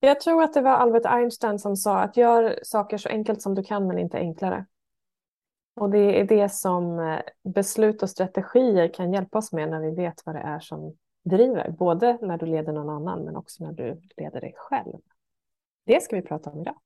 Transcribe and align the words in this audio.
Jag 0.00 0.20
tror 0.20 0.42
att 0.42 0.54
det 0.54 0.60
var 0.60 0.70
Albert 0.70 1.06
Einstein 1.06 1.58
som 1.58 1.76
sa 1.76 1.98
att 1.98 2.16
gör 2.16 2.58
saker 2.62 2.98
så 2.98 3.08
enkelt 3.08 3.42
som 3.42 3.54
du 3.54 3.62
kan 3.62 3.86
men 3.86 3.98
inte 3.98 4.18
enklare. 4.18 4.66
Och 5.76 5.90
det 5.90 6.20
är 6.20 6.24
det 6.24 6.48
som 6.48 6.98
eh, 6.98 7.20
beslut 7.44 8.02
och 8.02 8.10
strategier 8.10 8.94
kan 8.94 9.12
hjälpa 9.12 9.38
oss 9.38 9.52
med 9.52 9.70
när 9.70 9.80
vi 9.80 9.90
vet 9.90 10.22
vad 10.26 10.34
det 10.34 10.40
är 10.40 10.60
som 10.60 10.96
driver. 11.24 11.70
Både 11.70 12.18
när 12.22 12.38
du 12.38 12.46
leder 12.46 12.72
någon 12.72 12.90
annan 12.90 13.24
men 13.24 13.36
också 13.36 13.64
när 13.64 13.72
du 13.72 14.00
leder 14.16 14.40
dig 14.40 14.54
själv. 14.56 14.98
Det 15.86 16.02
ska 16.02 16.16
vi 16.16 16.22
prata 16.22 16.50
om 16.50 16.60
idag. 16.60 16.76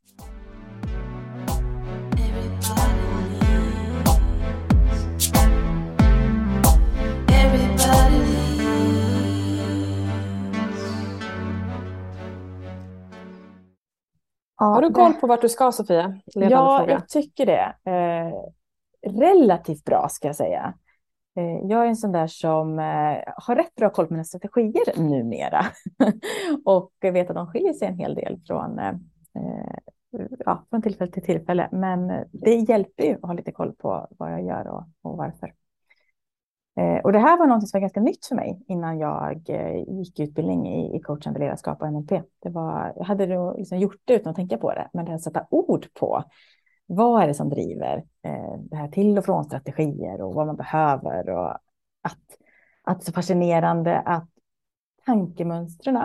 Ja, 14.64 14.68
Har 14.68 14.82
du 14.82 14.90
koll 14.90 15.12
på 15.12 15.26
vart 15.26 15.40
du 15.40 15.48
ska 15.48 15.72
Sofia? 15.72 16.20
Ledande 16.34 16.54
ja, 16.54 16.78
fråga. 16.78 16.92
jag 16.92 17.08
tycker 17.08 17.46
det. 17.46 17.74
Eh, 17.90 18.32
relativt 19.12 19.84
bra 19.84 20.08
ska 20.08 20.28
jag 20.28 20.36
säga. 20.36 20.74
Eh, 21.36 21.66
jag 21.70 21.84
är 21.84 21.86
en 21.86 21.96
sån 21.96 22.12
där 22.12 22.26
som 22.26 22.78
eh, 22.78 23.18
har 23.36 23.56
rätt 23.56 23.74
bra 23.74 23.90
koll 23.90 24.06
på 24.06 24.12
mina 24.12 24.24
strategier 24.24 25.00
numera. 25.00 25.66
och 26.64 26.92
vet 27.00 27.30
att 27.30 27.36
de 27.36 27.46
skiljer 27.46 27.72
sig 27.72 27.88
en 27.88 27.98
hel 27.98 28.14
del 28.14 28.40
från, 28.46 28.78
eh, 28.78 28.94
ja, 30.38 30.66
från 30.70 30.82
tillfälle 30.82 31.12
till 31.12 31.22
tillfälle. 31.22 31.68
Men 31.72 32.24
det 32.32 32.54
hjälper 32.54 33.04
ju 33.04 33.14
att 33.14 33.22
ha 33.22 33.32
lite 33.32 33.52
koll 33.52 33.72
på 33.72 34.06
vad 34.10 34.32
jag 34.32 34.44
gör 34.44 34.68
och, 34.68 34.84
och 35.02 35.16
varför. 35.16 35.52
Eh, 36.76 37.00
och 37.04 37.12
det 37.12 37.18
här 37.18 37.38
var 37.38 37.46
något 37.46 37.68
som 37.68 37.78
var 37.78 37.80
ganska 37.80 38.00
nytt 38.00 38.26
för 38.26 38.34
mig 38.34 38.60
innan 38.68 38.98
jag 38.98 39.50
eh, 39.50 39.96
gick 39.98 40.20
utbildning 40.20 40.68
i, 40.68 40.96
i 40.96 41.00
coachande 41.00 41.40
ledarskap 41.40 41.82
och 41.82 41.92
NLP. 41.92 42.10
Det 42.42 42.50
var, 42.50 42.92
jag 42.96 43.04
hade 43.04 43.54
liksom 43.56 43.78
gjort 43.78 44.00
det 44.04 44.14
utan 44.14 44.30
att 44.30 44.36
tänka 44.36 44.58
på 44.58 44.72
det, 44.72 44.88
men 44.92 45.04
det 45.04 45.14
att 45.14 45.22
sätta 45.22 45.46
ord 45.50 45.86
på 45.94 46.24
vad 46.86 47.22
är 47.22 47.26
det 47.26 47.34
som 47.34 47.48
driver 47.48 47.96
eh, 48.22 48.58
det 48.58 48.76
här 48.76 48.88
till 48.88 49.18
och 49.18 49.24
från 49.24 49.44
strategier 49.44 50.20
och 50.22 50.34
vad 50.34 50.46
man 50.46 50.56
behöver 50.56 51.28
och 51.28 51.50
att, 52.02 52.18
att 52.82 52.98
det 52.98 53.02
är 53.02 53.06
så 53.06 53.12
fascinerande 53.12 53.98
att 53.98 54.28
tankemönstren 55.06 56.02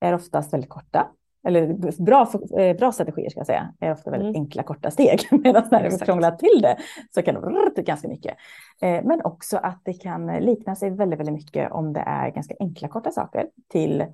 är 0.00 0.14
oftast 0.14 0.52
väldigt 0.52 0.70
korta. 0.70 1.08
Eller 1.44 1.92
bra, 2.02 2.28
eh, 2.58 2.76
bra 2.76 2.92
strategier 2.92 3.30
ska 3.30 3.40
jag 3.40 3.46
säga, 3.46 3.74
är 3.80 3.92
ofta 3.92 4.10
väldigt 4.10 4.28
mm. 4.28 4.42
enkla 4.42 4.62
korta 4.62 4.90
steg. 4.90 5.20
Medan 5.30 5.64
när 5.70 5.90
vi 5.90 5.98
krånglar 5.98 6.30
till 6.30 6.62
det 6.62 6.76
så 7.14 7.22
kan 7.22 7.34
det 7.34 7.40
vara 7.40 7.70
ganska 7.76 8.08
mycket. 8.08 8.36
Eh, 8.82 9.04
men 9.04 9.24
också 9.24 9.56
att 9.56 9.80
det 9.84 9.92
kan 9.92 10.26
likna 10.26 10.76
sig 10.76 10.90
väldigt, 10.90 11.20
väldigt 11.20 11.34
mycket 11.34 11.72
om 11.72 11.92
det 11.92 12.00
är 12.00 12.30
ganska 12.30 12.54
enkla 12.60 12.88
korta 12.88 13.10
saker 13.10 13.48
till 13.68 14.04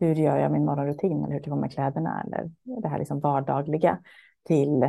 hur 0.00 0.14
gör 0.14 0.36
jag 0.36 0.52
min 0.52 0.64
morgonrutin 0.64 1.24
eller 1.24 1.32
hur 1.32 1.40
tar 1.40 1.50
jag 1.50 1.58
med 1.58 1.72
kläderna 1.72 2.22
eller 2.26 2.50
det 2.82 2.88
här 2.88 2.98
liksom 2.98 3.20
vardagliga 3.20 3.98
till 4.46 4.82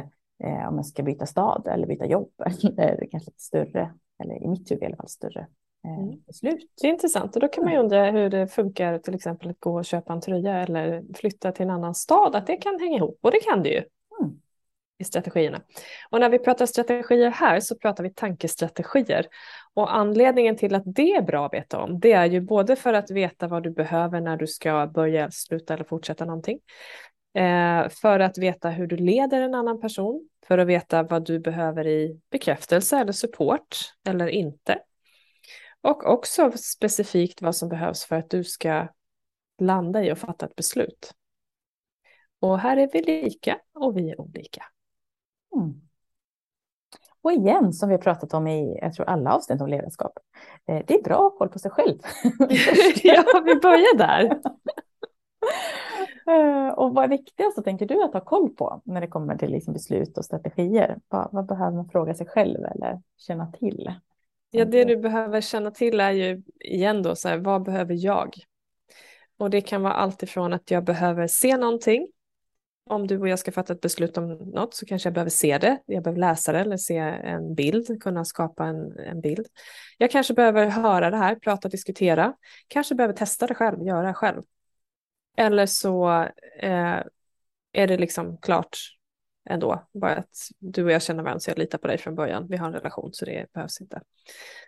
eh, 0.43 0.67
om 0.67 0.75
jag 0.75 0.85
ska 0.85 1.03
byta 1.03 1.25
stad 1.25 1.67
eller 1.67 1.87
byta 1.87 2.05
jobb. 2.05 2.31
Eller 2.77 3.07
kanske 3.11 3.29
lite 3.29 3.43
större, 3.43 3.93
eller 4.23 4.43
i 4.43 4.47
mitt 4.47 4.71
huvud 4.71 4.83
i 4.83 4.85
alla 4.85 4.95
fall 4.95 5.07
större 5.07 5.47
mm. 5.83 6.21
beslut. 6.27 6.71
Det 6.81 6.87
är 6.87 6.91
intressant 6.91 7.35
och 7.35 7.41
då 7.41 7.47
kan 7.47 7.63
man 7.63 7.73
ju 7.73 7.79
undra 7.79 8.11
hur 8.11 8.29
det 8.29 8.47
funkar 8.47 8.99
till 8.99 9.15
exempel 9.15 9.49
att 9.49 9.59
gå 9.59 9.77
och 9.77 9.85
köpa 9.85 10.13
en 10.13 10.21
tröja 10.21 10.57
eller 10.57 11.03
flytta 11.13 11.51
till 11.51 11.63
en 11.63 11.69
annan 11.69 11.95
stad, 11.95 12.35
att 12.35 12.47
det 12.47 12.57
kan 12.57 12.79
hänga 12.79 12.97
ihop 12.97 13.19
och 13.21 13.31
det 13.31 13.39
kan 13.39 13.63
det 13.63 13.69
ju. 13.69 13.83
Mm. 14.21 14.39
i 14.99 15.03
strategierna. 15.03 15.61
Och 16.09 16.19
när 16.19 16.29
vi 16.29 16.39
pratar 16.39 16.65
strategier 16.65 17.29
här 17.29 17.59
så 17.59 17.75
pratar 17.75 18.03
vi 18.03 18.13
tankestrategier. 18.13 19.27
Och 19.73 19.95
anledningen 19.95 20.57
till 20.57 20.75
att 20.75 20.83
det 20.85 21.11
är 21.11 21.21
bra 21.21 21.45
att 21.45 21.53
veta 21.53 21.79
om 21.79 21.99
det 21.99 22.11
är 22.11 22.25
ju 22.25 22.41
både 22.41 22.75
för 22.75 22.93
att 22.93 23.11
veta 23.11 23.47
vad 23.47 23.63
du 23.63 23.69
behöver 23.69 24.21
när 24.21 24.37
du 24.37 24.47
ska 24.47 24.87
börja, 24.87 25.31
sluta 25.31 25.73
eller 25.73 25.83
fortsätta 25.83 26.25
någonting. 26.25 26.59
Eh, 27.37 27.89
för 27.89 28.19
att 28.19 28.37
veta 28.37 28.69
hur 28.69 28.87
du 28.87 28.97
leder 28.97 29.41
en 29.41 29.55
annan 29.55 29.81
person, 29.81 30.29
för 30.47 30.57
att 30.57 30.67
veta 30.67 31.03
vad 31.03 31.25
du 31.25 31.39
behöver 31.39 31.87
i 31.87 32.19
bekräftelse 32.31 32.97
eller 32.97 33.11
support 33.11 33.77
eller 34.07 34.27
inte. 34.27 34.79
Och 35.83 36.05
också 36.05 36.51
specifikt 36.51 37.41
vad 37.41 37.55
som 37.55 37.69
behövs 37.69 38.05
för 38.05 38.15
att 38.15 38.29
du 38.29 38.43
ska 38.43 38.87
landa 39.59 40.03
i 40.03 40.13
och 40.13 40.17
fatta 40.17 40.45
ett 40.45 40.55
beslut. 40.55 41.13
Och 42.39 42.59
här 42.59 42.77
är 42.77 42.89
vi 42.93 43.01
lika 43.01 43.59
och 43.73 43.97
vi 43.97 44.09
är 44.09 44.21
olika. 44.21 44.63
Mm. 45.55 45.81
Och 47.21 47.31
igen, 47.31 47.73
som 47.73 47.89
vi 47.89 47.95
har 47.95 48.01
pratat 48.01 48.33
om 48.33 48.47
i 48.47 48.77
jag 48.81 48.93
tror 48.93 49.09
alla 49.09 49.33
avsnitt 49.33 49.61
om 49.61 49.67
ledarskap, 49.67 50.19
eh, 50.65 50.83
det 50.87 50.95
är 50.95 51.03
bra 51.03 51.15
att 51.15 51.33
ha 51.33 51.37
koll 51.37 51.49
på 51.49 51.59
sig 51.59 51.71
själv. 51.71 51.99
ja, 53.03 53.41
vi 53.45 53.55
börjar 53.55 53.97
där. 53.97 54.41
Eh, 56.27 56.67
och 56.67 56.93
vad 56.93 57.03
är 57.03 57.09
viktigast, 57.09 57.63
tänker 57.63 57.85
du, 57.85 58.03
att 58.03 58.13
ha 58.13 58.21
koll 58.21 58.49
på 58.49 58.81
när 58.85 59.01
det 59.01 59.07
kommer 59.07 59.37
till 59.37 59.51
liksom 59.51 59.73
beslut 59.73 60.17
och 60.17 60.25
strategier? 60.25 60.99
Vad, 61.07 61.27
vad, 61.31 61.45
behöver 61.45 61.71
man 61.71 61.89
fråga 61.89 62.13
sig 62.13 62.27
själv 62.27 62.65
eller 62.65 63.01
känna 63.17 63.51
till? 63.51 63.93
Ja, 64.55 64.65
det 64.65 64.83
du 64.83 64.97
behöver 64.97 65.41
känna 65.41 65.71
till 65.71 65.99
är 65.99 66.11
ju 66.11 66.41
igen 66.59 67.03
då, 67.03 67.15
så 67.15 67.27
här, 67.29 67.37
vad 67.37 67.63
behöver 67.63 67.95
jag? 68.05 68.35
Och 69.37 69.49
det 69.49 69.61
kan 69.61 69.81
vara 69.81 69.93
allt 69.93 70.23
ifrån 70.23 70.53
att 70.53 70.71
jag 70.71 70.83
behöver 70.83 71.27
se 71.27 71.57
någonting. 71.57 72.07
Om 72.89 73.07
du 73.07 73.19
och 73.19 73.27
jag 73.27 73.39
ska 73.39 73.51
fatta 73.51 73.73
ett 73.73 73.81
beslut 73.81 74.17
om 74.17 74.27
något 74.31 74.73
så 74.73 74.85
kanske 74.85 75.07
jag 75.07 75.13
behöver 75.13 75.29
se 75.29 75.57
det. 75.57 75.79
Jag 75.85 76.03
behöver 76.03 76.19
läsa 76.19 76.51
det 76.51 76.59
eller 76.59 76.77
se 76.77 76.97
en 76.97 77.55
bild, 77.55 78.01
kunna 78.01 78.25
skapa 78.25 78.65
en, 78.65 78.99
en 78.99 79.21
bild. 79.21 79.47
Jag 79.97 80.11
kanske 80.11 80.33
behöver 80.33 80.65
höra 80.67 81.09
det 81.09 81.17
här, 81.17 81.35
prata, 81.35 81.69
diskutera. 81.69 82.33
Kanske 82.67 82.95
behöver 82.95 83.13
testa 83.13 83.47
det 83.47 83.55
själv, 83.55 83.87
göra 83.87 84.07
det 84.07 84.13
själv. 84.13 84.41
Eller 85.37 85.65
så 85.65 86.11
eh, 86.59 86.99
är 87.71 87.87
det 87.87 87.97
liksom 87.97 88.37
klart 88.37 88.77
ändå. 89.49 89.87
Bara 89.93 90.15
att 90.15 90.49
du 90.59 90.83
och 90.83 90.91
jag 90.91 91.01
känner 91.01 91.23
varandra 91.23 91.39
så 91.39 91.49
jag 91.49 91.57
litar 91.57 91.77
på 91.77 91.87
dig 91.87 91.97
från 91.97 92.15
början. 92.15 92.47
Vi 92.49 92.57
har 92.57 92.67
en 92.67 92.73
relation 92.73 93.09
så 93.13 93.25
det 93.25 93.53
behövs 93.53 93.81
inte. 93.81 94.01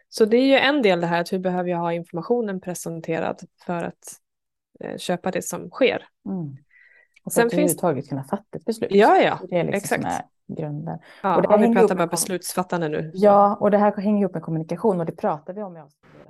Så 0.09 0.25
det 0.25 0.37
är 0.37 0.45
ju 0.45 0.57
en 0.57 0.81
del 0.81 1.01
det 1.01 1.07
här 1.07 1.21
att 1.21 1.33
hur 1.33 1.39
behöver 1.39 1.69
jag 1.69 1.77
ha 1.77 1.93
informationen 1.93 2.61
presenterad 2.61 3.41
för 3.65 3.83
att 3.83 4.19
eh, 4.79 4.97
köpa 4.97 5.31
det 5.31 5.41
som 5.41 5.69
sker. 5.69 6.07
Mm. 6.25 6.57
Och 7.23 7.33
för 7.33 7.41
Sen 7.41 7.47
att 7.47 7.53
överhuvudtaget 7.53 8.09
kunna 8.09 8.23
fatta 8.23 8.57
ett 8.57 8.65
beslut. 8.65 8.91
Ja, 8.91 9.17
ja, 9.17 9.39
det 9.49 9.59
är 9.59 9.63
liksom 9.63 9.95
exakt 9.95 10.25
grunden. 10.47 10.99
Ja, 11.23 11.35
och 11.35 11.41
det 11.41 11.49
här 11.49 11.57
vi 11.57 11.73
pratar 11.73 11.95
bara 11.95 12.07
beslutsfattande 12.07 12.89
nu. 12.89 13.11
Ja, 13.13 13.57
och 13.59 13.71
det 13.71 13.77
här 13.77 13.97
hänger 13.97 14.21
ihop 14.21 14.33
med 14.33 14.43
kommunikation 14.43 14.99
och 14.99 15.05
det 15.05 15.11
pratar 15.11 15.53
vi 15.53 15.63
om 15.63 15.77
i 15.77 15.79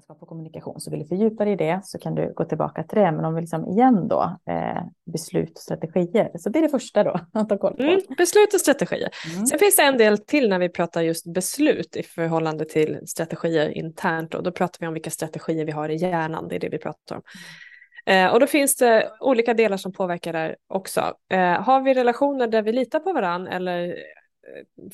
ledarskap 0.06 0.22
och 0.22 0.28
kommunikation. 0.28 0.80
Så 0.80 0.92
vill 0.92 1.00
du 1.00 1.06
fördjupa 1.06 1.46
dig 1.46 1.54
i 1.54 1.56
det 1.56 1.82
så 1.84 2.00
kan 2.00 2.16
du 2.16 2.34
gå 2.34 2.46
tillbaka 2.46 2.84
till 2.84 2.98
det. 2.98 3.12
Men 3.12 3.26
om 3.26 3.36
vi 3.36 3.42
liksom 3.42 3.66
igen 3.66 4.08
då, 4.08 4.38
eh, 4.50 4.84
beslut 5.06 5.52
och 5.52 5.62
strategier. 5.62 6.32
Så 6.36 6.50
det 6.50 6.60
är 6.60 6.64
det 6.64 6.70
första 6.70 7.04
då 7.04 7.20
att 7.34 7.50
ta 7.50 7.58
koll 7.58 7.76
på. 7.76 7.84
Mm, 7.84 8.02
beslut 8.18 8.54
och 8.54 8.60
strategier. 8.60 9.10
Mm. 9.34 9.46
Sen 9.46 9.60
finns 9.60 9.76
det 9.76 9.84
en 9.84 9.98
del 9.98 10.18
till 10.18 10.50
när 10.50 10.60
vi 10.60 10.70
pratar 10.70 11.02
just 11.02 11.34
beslut 11.34 11.96
i 11.96 12.04
förhållande 12.04 12.66
till 12.66 13.00
strategier 13.08 13.70
internt. 13.70 14.34
Och 14.34 14.44
då 14.44 14.52
pratar 14.52 14.80
vi 14.80 14.88
om 14.88 14.94
vilka 14.94 15.10
strategier 15.10 15.66
vi 15.66 15.72
har 15.72 15.90
i 15.90 15.96
hjärnan, 15.96 16.48
det 16.48 16.56
är 16.56 16.60
det 16.60 16.70
vi 16.70 16.78
pratar 16.78 17.16
om. 17.16 17.22
Eh, 18.06 18.34
och 18.34 18.40
då 18.40 18.48
finns 18.48 18.76
det 18.76 19.12
olika 19.20 19.54
delar 19.54 19.78
som 19.78 19.92
påverkar 19.92 20.34
där 20.34 20.56
också. 20.68 21.14
Eh, 21.30 21.62
har 21.62 21.82
vi 21.82 21.94
relationer 21.94 22.48
där 22.48 22.62
vi 22.62 22.72
litar 22.72 23.00
på 23.00 23.14
varandra 23.14 23.52
eller 23.52 23.88
eh, 23.88 23.94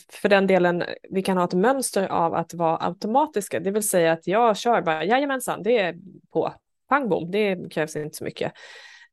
för 0.09 0.29
den 0.29 0.47
delen, 0.47 0.83
vi 1.09 1.21
kan 1.21 1.37
ha 1.37 1.45
ett 1.45 1.53
mönster 1.53 2.07
av 2.07 2.33
att 2.33 2.53
vara 2.53 2.77
automatiska, 2.87 3.59
det 3.59 3.71
vill 3.71 3.89
säga 3.89 4.11
att 4.11 4.27
jag 4.27 4.57
kör 4.57 4.81
bara, 4.81 5.03
jajamensan, 5.03 5.63
det 5.63 5.77
är 5.77 5.95
på, 6.33 6.53
pang 6.89 7.09
bom, 7.09 7.31
det 7.31 7.71
krävs 7.71 7.95
inte 7.95 8.17
så 8.17 8.23
mycket. 8.23 8.51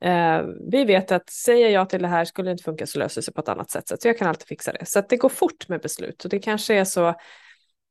Eh, 0.01 0.43
vi 0.71 0.85
vet 0.85 1.13
att 1.13 1.31
säger 1.31 1.69
jag 1.69 1.91
till 1.91 2.03
det 2.03 2.09
här, 2.09 2.25
skulle 2.25 2.49
det 2.49 2.53
inte 2.53 2.65
funka 2.65 2.87
så 2.87 2.99
löser 2.99 3.21
det 3.21 3.25
sig 3.25 3.35
på 3.35 3.41
ett 3.41 3.49
annat 3.49 3.71
sätt, 3.71 4.01
så 4.03 4.09
jag 4.09 4.19
kan 4.19 4.29
alltid 4.29 4.47
fixa 4.47 4.73
det. 4.73 4.87
Så 4.87 4.99
att 4.99 5.09
det 5.09 5.17
går 5.17 5.29
fort 5.29 5.69
med 5.69 5.81
beslut 5.81 6.25
och 6.25 6.31
det 6.31 6.39
kanske 6.39 6.75
är 6.75 6.85
så, 6.85 7.15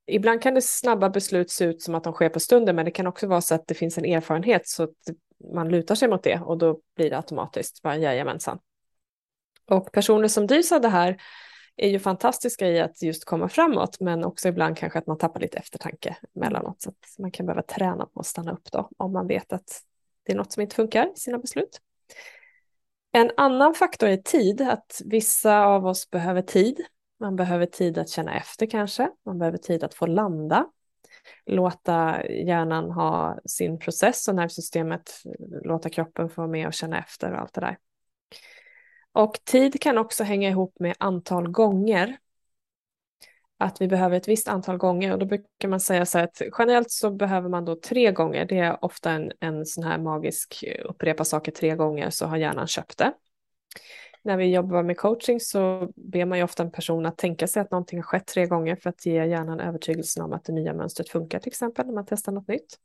ibland 0.08 0.42
kan 0.42 0.54
det 0.54 0.62
snabba 0.62 1.10
beslut 1.10 1.52
se 1.52 1.66
ut 1.66 1.82
som 1.82 1.96
att 1.96 2.04
de 2.04 2.14
sker 2.14 2.30
på 2.30 2.40
stunden, 2.40 2.76
men 2.76 2.86
det 2.86 2.92
kan 2.92 3.08
också 3.08 3.28
vara 3.28 3.42
så 3.42 3.56
att 3.56 3.68
det 3.68 3.74
finns 3.74 3.98
en 3.98 4.06
erfarenhet 4.06 4.68
så 4.68 4.84
att 4.84 4.90
man 5.54 5.70
lutar 5.70 5.96
sig 5.96 6.08
mot 6.08 6.24
det 6.24 6.40
och 6.40 6.58
då 6.58 6.80
blir 6.96 7.10
det 7.10 7.18
automatiskt 7.18 7.82
bara 7.82 7.98
jajamensan. 7.98 8.60
Och 9.70 9.92
personer 9.92 10.28
som 10.28 10.48
drivs 10.48 10.72
av 10.72 10.82
det 10.82 10.90
här 10.90 11.22
är 11.76 11.90
ju 11.90 12.00
fantastiska 12.00 12.68
i 12.68 12.80
att 12.80 13.02
just 13.02 13.26
komma 13.26 13.50
framåt 13.50 14.00
men 14.00 14.24
också 14.24 14.48
ibland 14.48 14.78
kanske 14.78 15.00
att 15.00 15.08
man 15.08 15.18
tappar 15.18 15.40
lite 15.40 15.58
eftertanke 15.58 16.18
mellanåt 16.34 16.82
så 16.82 16.90
att 16.90 17.20
man 17.20 17.32
kan 17.32 17.46
behöva 17.46 17.62
träna 17.62 18.06
på 18.06 18.20
att 18.20 18.26
stanna 18.26 18.52
upp 18.52 18.72
då 18.72 18.90
om 18.98 19.14
man 19.14 19.28
vet 19.28 19.54
att 19.54 19.82
det 20.24 20.32
är 20.32 20.38
något 20.38 20.52
som 20.52 20.62
inte 20.62 20.76
funkar 20.76 21.12
i 21.14 21.20
sina 21.20 21.38
beslut. 21.38 21.82
En 23.12 23.32
annan 23.38 23.74
faktor 23.74 24.10
är 24.10 24.18
tid, 24.18 24.62
att 24.62 25.02
vissa 25.06 25.66
av 25.66 25.86
oss 25.86 26.10
behöver 26.10 26.42
tid. 26.42 26.86
Man 27.20 27.36
behöver 27.36 27.66
tid 27.66 27.98
att 27.98 28.10
känna 28.10 28.38
efter 28.38 28.66
kanske, 28.66 29.10
man 29.26 29.40
behöver 29.40 29.58
tid 29.58 29.84
att 29.84 29.94
få 29.94 30.06
landa 30.06 30.66
låta 31.46 32.28
hjärnan 32.28 32.92
ha 32.92 33.40
sin 33.46 33.80
process 33.80 34.28
och 34.28 34.36
nervsystemet 34.36 35.24
låta 35.64 35.90
kroppen 35.90 36.30
få 36.30 36.42
vara 36.42 36.52
med 36.52 36.68
och 36.68 36.74
känna 36.74 37.00
efter 37.00 37.32
och 37.32 37.40
allt 37.40 37.54
det 37.54 37.62
där. 37.62 37.78
Och 39.12 39.40
tid 39.46 39.82
kan 39.82 39.98
också 39.98 40.24
hänga 40.24 40.50
ihop 40.50 40.80
med 40.80 40.96
antal 41.00 41.48
gånger. 41.48 42.18
Att 43.60 43.82
vi 43.82 43.88
behöver 43.88 44.18
ett 44.18 44.28
visst 44.28 44.48
antal 44.48 44.78
gånger 44.78 45.14
och 45.14 45.20
då 45.20 45.26
brukar 45.26 45.68
man 45.68 45.80
säga 45.80 46.06
så 46.06 46.18
här 46.18 46.26
att 46.26 46.42
generellt 46.58 46.92
så 46.92 47.12
behöver 47.12 47.50
man 47.50 47.66
då 47.66 47.76
tre 47.76 48.12
gånger. 48.12 48.46
Det 48.46 48.60
är 48.60 48.86
ofta 48.86 49.12
en, 49.12 49.32
en 49.40 49.66
sån 49.66 49.84
här 49.84 49.98
magisk 49.98 50.64
upprepa 50.86 51.26
saker 51.26 51.52
tre 51.52 51.76
gånger 51.76 52.10
så 52.10 52.26
har 52.26 52.38
hjärnan 52.38 52.68
köpt 52.68 52.98
det. 52.98 53.14
När 54.28 54.38
vi 54.38 54.54
jobbar 54.54 54.84
med 54.84 54.98
coaching 54.98 55.40
så 55.40 55.92
ber 55.96 56.26
man 56.26 56.38
ju 56.38 56.44
ofta 56.44 56.64
en 56.64 56.72
person 56.72 57.06
att 57.06 57.18
tänka 57.18 57.48
sig 57.48 57.62
att 57.62 57.72
någonting 57.72 58.00
har 58.00 58.04
skett 58.04 58.28
tre 58.28 58.46
gånger 58.46 58.76
för 58.76 58.90
att 58.90 59.06
ge 59.06 59.26
hjärnan 59.26 59.60
övertygelsen 59.60 60.24
om 60.24 60.34
att 60.34 60.44
det 60.44 60.54
nya 60.54 60.74
mönstret 60.74 61.10
funkar 61.10 61.40
till 61.40 61.50
exempel 61.50 61.86
när 61.86 61.94
man 61.94 62.06
testar 62.06 62.32
något 62.32 62.48
nytt. 62.48 62.78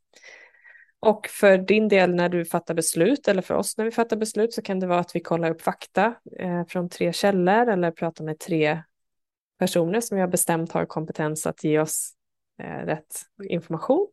Och 1.00 1.26
för 1.26 1.58
din 1.58 1.88
del 1.88 2.14
när 2.14 2.28
du 2.28 2.44
fattar 2.44 2.74
beslut 2.74 3.28
eller 3.28 3.42
för 3.42 3.54
oss 3.54 3.78
när 3.78 3.84
vi 3.84 3.90
fattar 3.90 4.16
beslut 4.16 4.54
så 4.54 4.62
kan 4.62 4.80
det 4.80 4.86
vara 4.86 4.98
att 4.98 5.16
vi 5.16 5.20
kollar 5.20 5.50
upp 5.50 5.62
fakta 5.62 6.14
eh, 6.38 6.64
från 6.68 6.88
tre 6.88 7.12
källor 7.12 7.68
eller 7.68 7.90
pratar 7.90 8.24
med 8.24 8.38
tre 8.38 8.82
personer 9.58 10.00
som 10.00 10.14
vi 10.14 10.20
har 10.20 10.28
bestämt 10.28 10.72
har 10.72 10.86
kompetens 10.86 11.46
att 11.46 11.64
ge 11.64 11.78
oss 11.78 12.12
eh, 12.62 12.86
rätt 12.86 13.20
information. 13.48 14.08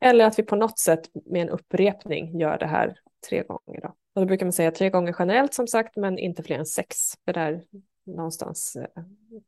Eller 0.00 0.24
att 0.24 0.38
vi 0.38 0.42
på 0.42 0.56
något 0.56 0.78
sätt 0.78 1.10
med 1.26 1.42
en 1.42 1.48
upprepning 1.48 2.40
gör 2.40 2.58
det 2.58 2.66
här 2.66 2.94
tre 3.28 3.42
gånger. 3.42 3.80
Då. 3.80 3.94
Och 4.14 4.20
då 4.20 4.26
brukar 4.26 4.46
man 4.46 4.52
säga 4.52 4.70
tre 4.70 4.90
gånger 4.90 5.16
generellt 5.18 5.54
som 5.54 5.66
sagt, 5.66 5.96
men 5.96 6.18
inte 6.18 6.42
fler 6.42 6.58
än 6.58 6.66
sex. 6.66 6.96
För 7.24 7.32
där 7.32 7.62
någonstans 8.04 8.76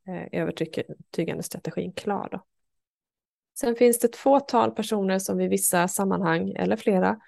är 0.05 0.29
övertygande 0.31 1.43
strategin 1.43 1.93
klar. 1.93 2.29
Då. 2.31 2.45
Sen 3.59 3.75
finns 3.75 3.99
det 3.99 4.07
ett 4.07 4.15
fåtal 4.15 4.71
personer 4.71 5.19
som 5.19 5.41
i 5.41 5.47
vissa 5.47 5.87
sammanhang, 5.87 6.53
eller 6.55 6.75
flera, 6.75 7.19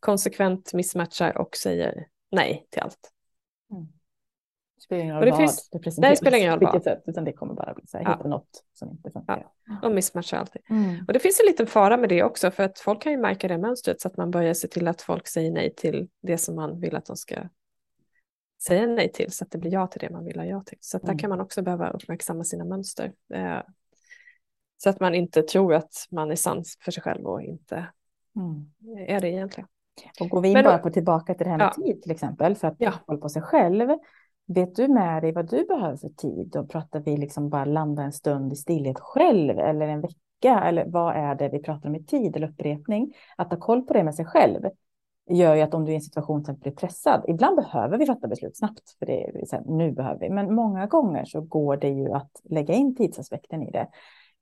konsekvent 0.00 0.72
missmatchar 0.72 1.38
och 1.38 1.56
säger 1.56 2.06
nej 2.30 2.66
till 2.70 2.82
allt. 2.82 3.12
Det 4.76 4.82
spelar 4.82 5.02
ingen 5.02 5.16
roll 5.16 5.30
vad 5.30 5.38
finns, 5.38 5.70
det 5.70 5.78
presenteras, 5.78 6.20
det 6.20 6.26
spelar 6.26 6.38
ingen 6.38 6.50
roll 6.50 6.58
vilket 6.58 6.84
sätt, 6.84 7.02
utan 7.06 7.24
det 7.24 7.32
kommer 7.32 7.54
bara 7.54 7.74
bli 7.74 7.86
så 7.86 7.98
här, 7.98 8.04
ja. 8.04 8.16
hitta 8.16 8.28
något 8.28 8.64
som 8.72 8.90
inte 8.90 9.10
funkar. 9.10 9.46
Ja, 9.66 9.78
de 9.82 9.94
missmatchar 9.94 10.38
alltid. 10.38 10.62
Mm. 10.70 11.04
Och 11.06 11.12
det 11.12 11.18
finns 11.18 11.40
en 11.40 11.46
liten 11.46 11.66
fara 11.66 11.96
med 11.96 12.08
det 12.08 12.22
också, 12.22 12.50
för 12.50 12.62
att 12.62 12.78
folk 12.78 13.02
kan 13.02 13.12
ju 13.12 13.18
märka 13.18 13.48
det 13.48 13.58
mönstret 13.58 14.00
så 14.00 14.08
att 14.08 14.16
man 14.16 14.30
börjar 14.30 14.54
se 14.54 14.68
till 14.68 14.88
att 14.88 15.02
folk 15.02 15.28
säger 15.28 15.50
nej 15.50 15.74
till 15.74 16.08
det 16.22 16.38
som 16.38 16.56
man 16.56 16.80
vill 16.80 16.96
att 16.96 17.06
de 17.06 17.16
ska 17.16 17.36
säga 18.66 18.86
nej 18.86 19.12
till, 19.12 19.32
så 19.32 19.44
att 19.44 19.50
det 19.50 19.58
blir 19.58 19.72
ja 19.72 19.86
till 19.86 20.00
det 20.00 20.10
man 20.10 20.24
vill 20.24 20.38
ha 20.38 20.46
ja 20.46 20.62
till. 20.66 20.78
Så 20.80 20.96
att 20.96 21.02
där 21.02 21.08
mm. 21.08 21.18
kan 21.18 21.30
man 21.30 21.40
också 21.40 21.62
behöva 21.62 21.90
uppmärksamma 21.90 22.44
sina 22.44 22.64
mönster. 22.64 23.12
Eh, 23.34 23.60
så 24.76 24.90
att 24.90 25.00
man 25.00 25.14
inte 25.14 25.42
tror 25.42 25.74
att 25.74 26.06
man 26.10 26.30
är 26.30 26.36
sann 26.36 26.64
för 26.80 26.92
sig 26.92 27.02
själv 27.02 27.26
och 27.26 27.42
inte 27.42 27.86
mm. 28.36 28.66
är 29.08 29.20
det 29.20 29.28
egentligen. 29.28 29.68
Och 30.20 30.28
går 30.28 30.40
vi 30.40 30.48
in 30.48 30.54
Men, 30.54 30.64
bara 30.64 30.78
på 30.78 30.90
tillbaka 30.90 31.34
till 31.34 31.44
det 31.44 31.50
här 31.50 31.58
med 31.58 31.72
ja. 31.76 31.82
tid 31.82 32.02
till 32.02 32.10
exempel, 32.10 32.54
för 32.54 32.68
att 32.68 32.76
ja. 32.78 32.92
hålla 33.06 33.20
på 33.20 33.28
sig 33.28 33.42
själv. 33.42 33.88
Vet 34.48 34.76
du 34.76 34.88
med 34.88 35.22
dig 35.22 35.32
vad 35.32 35.50
du 35.50 35.64
behöver 35.64 35.96
för 35.96 36.08
tid? 36.08 36.48
Då 36.52 36.66
pratar 36.66 37.00
vi 37.00 37.16
liksom 37.16 37.48
bara 37.48 37.64
landa 37.64 38.02
en 38.02 38.12
stund 38.12 38.52
i 38.52 38.56
stillhet 38.56 39.00
själv 39.00 39.58
eller 39.58 39.88
en 39.88 40.00
vecka 40.00 40.64
eller 40.64 40.84
vad 40.86 41.16
är 41.16 41.34
det 41.34 41.48
vi 41.48 41.58
pratar 41.58 41.88
om 41.88 41.94
i 41.94 42.04
tid 42.04 42.36
eller 42.36 42.48
upprepning? 42.48 43.14
Att 43.36 43.50
ha 43.50 43.60
koll 43.60 43.82
på 43.82 43.92
det 43.92 44.04
med 44.04 44.14
sig 44.14 44.24
själv 44.24 44.60
gör 45.30 45.54
ju 45.54 45.62
att 45.62 45.74
om 45.74 45.84
du 45.84 45.90
är 45.90 45.92
i 45.92 45.96
en 45.96 46.02
situation 46.02 46.44
som 46.44 46.56
blir 46.56 46.72
pressad, 46.72 47.24
ibland 47.28 47.56
behöver 47.56 47.98
vi 47.98 48.06
fatta 48.06 48.28
beslut 48.28 48.56
snabbt, 48.56 48.96
för 48.98 49.06
det 49.06 49.24
är 49.24 49.46
så 49.46 49.56
här, 49.56 49.64
nu 49.66 49.92
behöver 49.92 50.20
vi, 50.20 50.30
men 50.30 50.54
många 50.54 50.86
gånger 50.86 51.24
så 51.24 51.40
går 51.40 51.76
det 51.76 51.88
ju 51.88 52.12
att 52.12 52.30
lägga 52.44 52.74
in 52.74 52.96
tidsaspekten 52.96 53.62
i 53.62 53.70
det. 53.70 53.88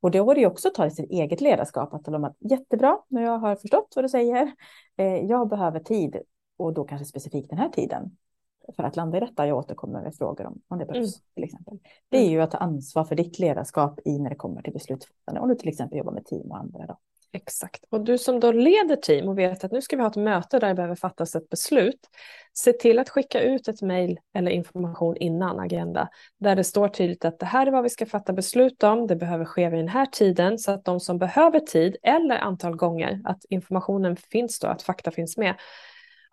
Och 0.00 0.10
då 0.10 0.30
är 0.30 0.34
det 0.34 0.40
ju 0.40 0.46
också 0.46 0.68
att 0.68 0.74
ta 0.74 0.86
i 0.86 0.90
sitt 0.90 1.10
eget 1.10 1.40
ledarskap, 1.40 1.94
att 1.94 2.04
tala 2.04 2.16
om 2.16 2.24
att 2.24 2.36
jättebra, 2.40 2.98
nu 3.08 3.22
jag 3.22 3.38
har 3.38 3.56
förstått 3.56 3.92
vad 3.96 4.04
du 4.04 4.08
säger, 4.08 4.52
eh, 4.96 5.16
jag 5.16 5.48
behöver 5.48 5.80
tid 5.80 6.16
och 6.56 6.72
då 6.72 6.84
kanske 6.84 7.04
specifikt 7.04 7.50
den 7.50 7.58
här 7.58 7.68
tiden 7.68 8.16
för 8.76 8.82
att 8.82 8.96
landa 8.96 9.16
i 9.16 9.20
detta. 9.20 9.46
Jag 9.46 9.58
återkommer 9.58 10.02
med 10.02 10.14
frågor 10.14 10.46
om, 10.46 10.60
om 10.68 10.78
det 10.78 10.86
behövs. 10.86 11.16
Mm. 11.16 11.22
Till 11.34 11.44
exempel. 11.44 11.78
Det 12.08 12.16
är 12.16 12.22
mm. 12.22 12.32
ju 12.32 12.40
att 12.40 12.50
ta 12.50 12.58
ansvar 12.58 13.04
för 13.04 13.14
ditt 13.16 13.38
ledarskap 13.38 14.00
i 14.04 14.18
när 14.18 14.30
det 14.30 14.36
kommer 14.36 14.62
till 14.62 14.72
beslutsfattande. 14.72 15.40
Om 15.40 15.48
du 15.48 15.54
till 15.54 15.68
exempel 15.68 15.98
jobbar 15.98 16.12
med 16.12 16.24
team 16.24 16.50
och 16.50 16.58
andra. 16.58 16.86
Då. 16.86 16.98
Exakt. 17.34 17.84
Och 17.90 18.04
du 18.04 18.18
som 18.18 18.40
då 18.40 18.52
leder 18.52 18.96
team 18.96 19.28
och 19.28 19.38
vet 19.38 19.64
att 19.64 19.72
nu 19.72 19.82
ska 19.82 19.96
vi 19.96 20.02
ha 20.02 20.10
ett 20.10 20.16
möte 20.16 20.58
där 20.58 20.68
det 20.68 20.74
behöver 20.74 20.94
fattas 20.94 21.34
ett 21.34 21.48
beslut. 21.48 22.00
Se 22.52 22.72
till 22.72 22.98
att 22.98 23.08
skicka 23.08 23.40
ut 23.40 23.68
ett 23.68 23.82
mejl 23.82 24.18
eller 24.34 24.50
information 24.50 25.16
innan 25.16 25.60
agenda 25.60 26.08
där 26.38 26.56
det 26.56 26.64
står 26.64 26.88
tydligt 26.88 27.24
att 27.24 27.38
det 27.38 27.46
här 27.46 27.66
är 27.66 27.70
vad 27.70 27.82
vi 27.82 27.90
ska 27.90 28.06
fatta 28.06 28.32
beslut 28.32 28.82
om. 28.82 29.06
Det 29.06 29.16
behöver 29.16 29.44
ske 29.44 29.68
vid 29.68 29.78
den 29.78 29.88
här 29.88 30.06
tiden 30.06 30.58
så 30.58 30.72
att 30.72 30.84
de 30.84 31.00
som 31.00 31.18
behöver 31.18 31.60
tid 31.60 31.96
eller 32.02 32.38
antal 32.38 32.76
gånger 32.76 33.20
att 33.24 33.44
informationen 33.48 34.16
finns 34.16 34.58
då, 34.58 34.68
att 34.68 34.82
fakta 34.82 35.10
finns 35.10 35.36
med 35.36 35.54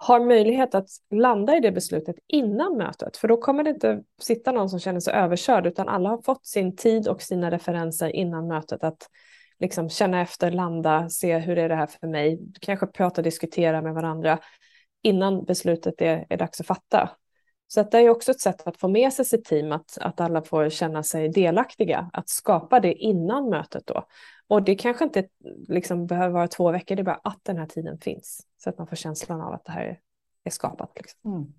har 0.03 0.19
möjlighet 0.19 0.75
att 0.75 0.89
landa 1.12 1.57
i 1.57 1.59
det 1.59 1.71
beslutet 1.71 2.15
innan 2.27 2.77
mötet. 2.77 3.18
För 3.18 3.27
då 3.27 3.38
kommer 3.38 3.63
det 3.63 3.69
inte 3.69 4.03
sitta 4.21 4.51
någon 4.51 4.69
som 4.69 4.80
känner 4.80 5.00
sig 5.00 5.13
överkörd 5.13 5.68
utan 5.68 5.88
alla 5.88 6.09
har 6.09 6.21
fått 6.21 6.45
sin 6.45 6.75
tid 6.75 7.07
och 7.07 7.21
sina 7.21 7.51
referenser 7.51 8.15
innan 8.15 8.48
mötet 8.48 8.83
att 8.83 9.07
liksom 9.59 9.89
känna 9.89 10.21
efter, 10.21 10.51
landa, 10.51 11.09
se 11.09 11.38
hur 11.38 11.57
är 11.57 11.69
det 11.69 11.75
här 11.75 11.88
för 11.88 12.07
mig, 12.07 12.39
kanske 12.62 12.88
prata 12.88 13.21
och 13.21 13.24
diskutera 13.24 13.81
med 13.81 13.94
varandra 13.94 14.39
innan 15.01 15.44
beslutet 15.44 16.01
är, 16.01 16.25
är 16.30 16.38
dags 16.38 16.59
att 16.59 16.68
fatta. 16.68 17.09
Så 17.73 17.81
att 17.81 17.91
det 17.91 17.97
är 17.97 18.09
också 18.09 18.31
ett 18.31 18.39
sätt 18.39 18.68
att 18.68 18.77
få 18.77 18.88
med 18.88 19.13
sig 19.13 19.25
sitt 19.25 19.45
team, 19.45 19.71
att, 19.71 19.97
att 20.01 20.19
alla 20.19 20.41
får 20.41 20.69
känna 20.69 21.03
sig 21.03 21.29
delaktiga, 21.29 22.09
att 22.13 22.29
skapa 22.29 22.79
det 22.79 22.94
innan 22.94 23.50
mötet 23.50 23.88
då. 23.88 24.06
Och 24.47 24.63
det 24.63 24.75
kanske 24.75 25.03
inte 25.03 25.27
liksom 25.68 26.07
behöver 26.07 26.33
vara 26.33 26.47
två 26.47 26.71
veckor, 26.71 26.95
det 26.95 27.01
är 27.01 27.03
bara 27.03 27.21
att 27.23 27.39
den 27.44 27.57
här 27.57 27.65
tiden 27.65 27.97
finns. 27.97 28.47
Så 28.57 28.69
att 28.69 28.77
man 28.77 28.88
får 28.88 28.95
känslan 28.95 29.41
av 29.41 29.53
att 29.53 29.65
det 29.65 29.71
här 29.71 30.00
är 30.44 30.50
skapat. 30.50 30.91
Liksom. 30.95 31.33
Mm. 31.33 31.53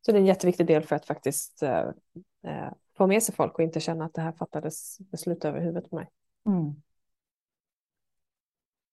Så 0.00 0.12
det 0.12 0.18
är 0.18 0.20
en 0.20 0.26
jätteviktig 0.26 0.66
del 0.66 0.82
för 0.82 0.96
att 0.96 1.06
faktiskt 1.06 1.62
eh, 1.62 1.88
eh, 2.44 2.72
få 2.96 3.06
med 3.06 3.22
sig 3.22 3.34
folk 3.34 3.54
och 3.54 3.64
inte 3.64 3.80
känna 3.80 4.04
att 4.04 4.14
det 4.14 4.22
här 4.22 4.32
fattades 4.32 4.98
beslut 4.98 5.44
över 5.44 5.60
huvudet 5.60 5.90
på 5.90 5.96
mig. 5.96 6.08
Mm. 6.46 6.74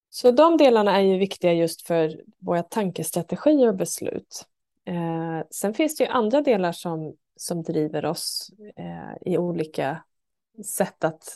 Så 0.09 0.31
de 0.31 0.57
delarna 0.57 0.97
är 0.97 1.01
ju 1.01 1.17
viktiga 1.17 1.53
just 1.53 1.87
för 1.87 2.21
våra 2.39 2.63
tankestrategier 2.63 3.67
och 3.67 3.75
beslut. 3.75 4.47
Eh, 4.87 5.43
sen 5.49 5.73
finns 5.73 5.95
det 5.95 6.03
ju 6.03 6.09
andra 6.09 6.41
delar 6.41 6.71
som, 6.71 7.15
som 7.35 7.63
driver 7.63 8.05
oss 8.05 8.51
eh, 8.75 9.33
i 9.33 9.37
olika 9.37 10.03
sätt 10.65 11.03
att 11.03 11.35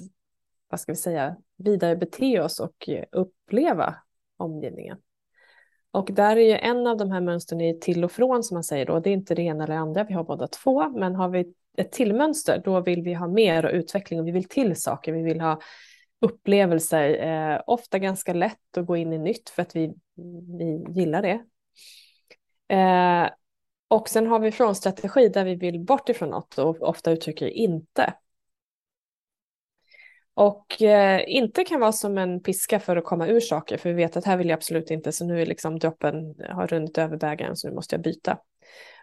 vad 0.70 0.80
ska 0.80 0.92
vi 0.92 0.96
säga, 0.96 1.36
vidare 1.58 1.96
bete 1.96 2.42
oss 2.42 2.60
och 2.60 2.90
eh, 2.90 3.06
uppleva 3.12 3.96
omgivningen. 4.38 4.98
Och 5.92 6.10
där 6.14 6.38
är 6.38 6.42
ju 6.42 6.58
en 6.58 6.88
av 6.88 6.98
de 6.98 7.12
här 7.12 7.22
mönstren 7.22 7.62
i 7.62 7.80
till 7.80 8.04
och 8.04 8.12
från 8.12 8.44
som 8.44 8.56
man 8.56 8.64
säger 8.64 8.86
då, 8.86 9.00
det 9.00 9.10
är 9.10 9.14
inte 9.14 9.36
det 9.36 9.42
ena 9.42 9.64
eller 9.64 9.76
andra, 9.76 10.04
vi 10.04 10.14
har 10.14 10.24
båda 10.24 10.48
två, 10.48 10.90
men 10.90 11.16
har 11.16 11.30
vi 11.30 11.54
ett 11.78 11.92
till 11.92 12.14
mönster, 12.14 12.62
då 12.66 12.82
vill 12.82 13.02
vi 13.02 13.14
ha 13.14 13.28
mer 13.28 13.66
och 13.66 13.72
utveckling 13.74 14.20
och 14.20 14.28
vi 14.28 14.32
vill 14.32 14.48
till 14.48 14.76
saker, 14.76 15.14
vi 15.14 15.24
vill 15.24 15.42
ha 15.42 15.60
upplevelser, 16.22 17.28
eh, 17.28 17.62
ofta 17.68 18.00
ganska 18.00 18.34
lätt 18.34 18.78
att 18.78 18.86
gå 18.86 18.98
in 18.98 19.14
i 19.14 19.18
nytt 19.18 19.50
för 19.50 19.62
att 19.62 19.76
vi, 19.76 19.94
vi 20.58 20.86
gillar 20.90 21.22
det. 21.22 21.46
Eh, 22.76 23.30
och 23.92 24.10
sen 24.10 24.28
har 24.28 24.40
vi 24.40 24.52
från 24.52 24.76
strategi 24.76 25.30
där 25.30 25.46
vi 25.46 25.56
vill 25.56 25.80
bort 25.80 26.10
ifrån 26.10 26.30
något 26.30 26.58
och 26.58 26.82
ofta 26.82 27.12
uttrycker 27.12 27.48
inte. 27.48 28.14
Och 30.34 30.82
eh, 30.82 31.24
inte 31.28 31.64
kan 31.64 31.80
vara 31.80 31.92
som 31.92 32.18
en 32.18 32.44
piska 32.44 32.80
för 32.80 32.98
att 32.98 33.04
komma 33.04 33.28
ur 33.28 33.40
saker, 33.40 33.78
för 33.78 33.90
vi 33.90 33.96
vet 33.96 34.18
att 34.18 34.26
här 34.26 34.38
vill 34.38 34.50
jag 34.50 34.58
absolut 34.58 34.92
inte, 34.92 35.12
så 35.12 35.26
nu 35.26 35.42
är 35.42 35.46
liksom 35.46 35.80
droppen 35.80 36.36
har 36.50 36.68
runnit 36.68 36.98
över 36.98 37.18
bägaren, 37.18 37.56
så 37.56 37.68
nu 37.68 37.76
måste 37.76 37.96
jag 37.96 38.04
byta. 38.04 38.38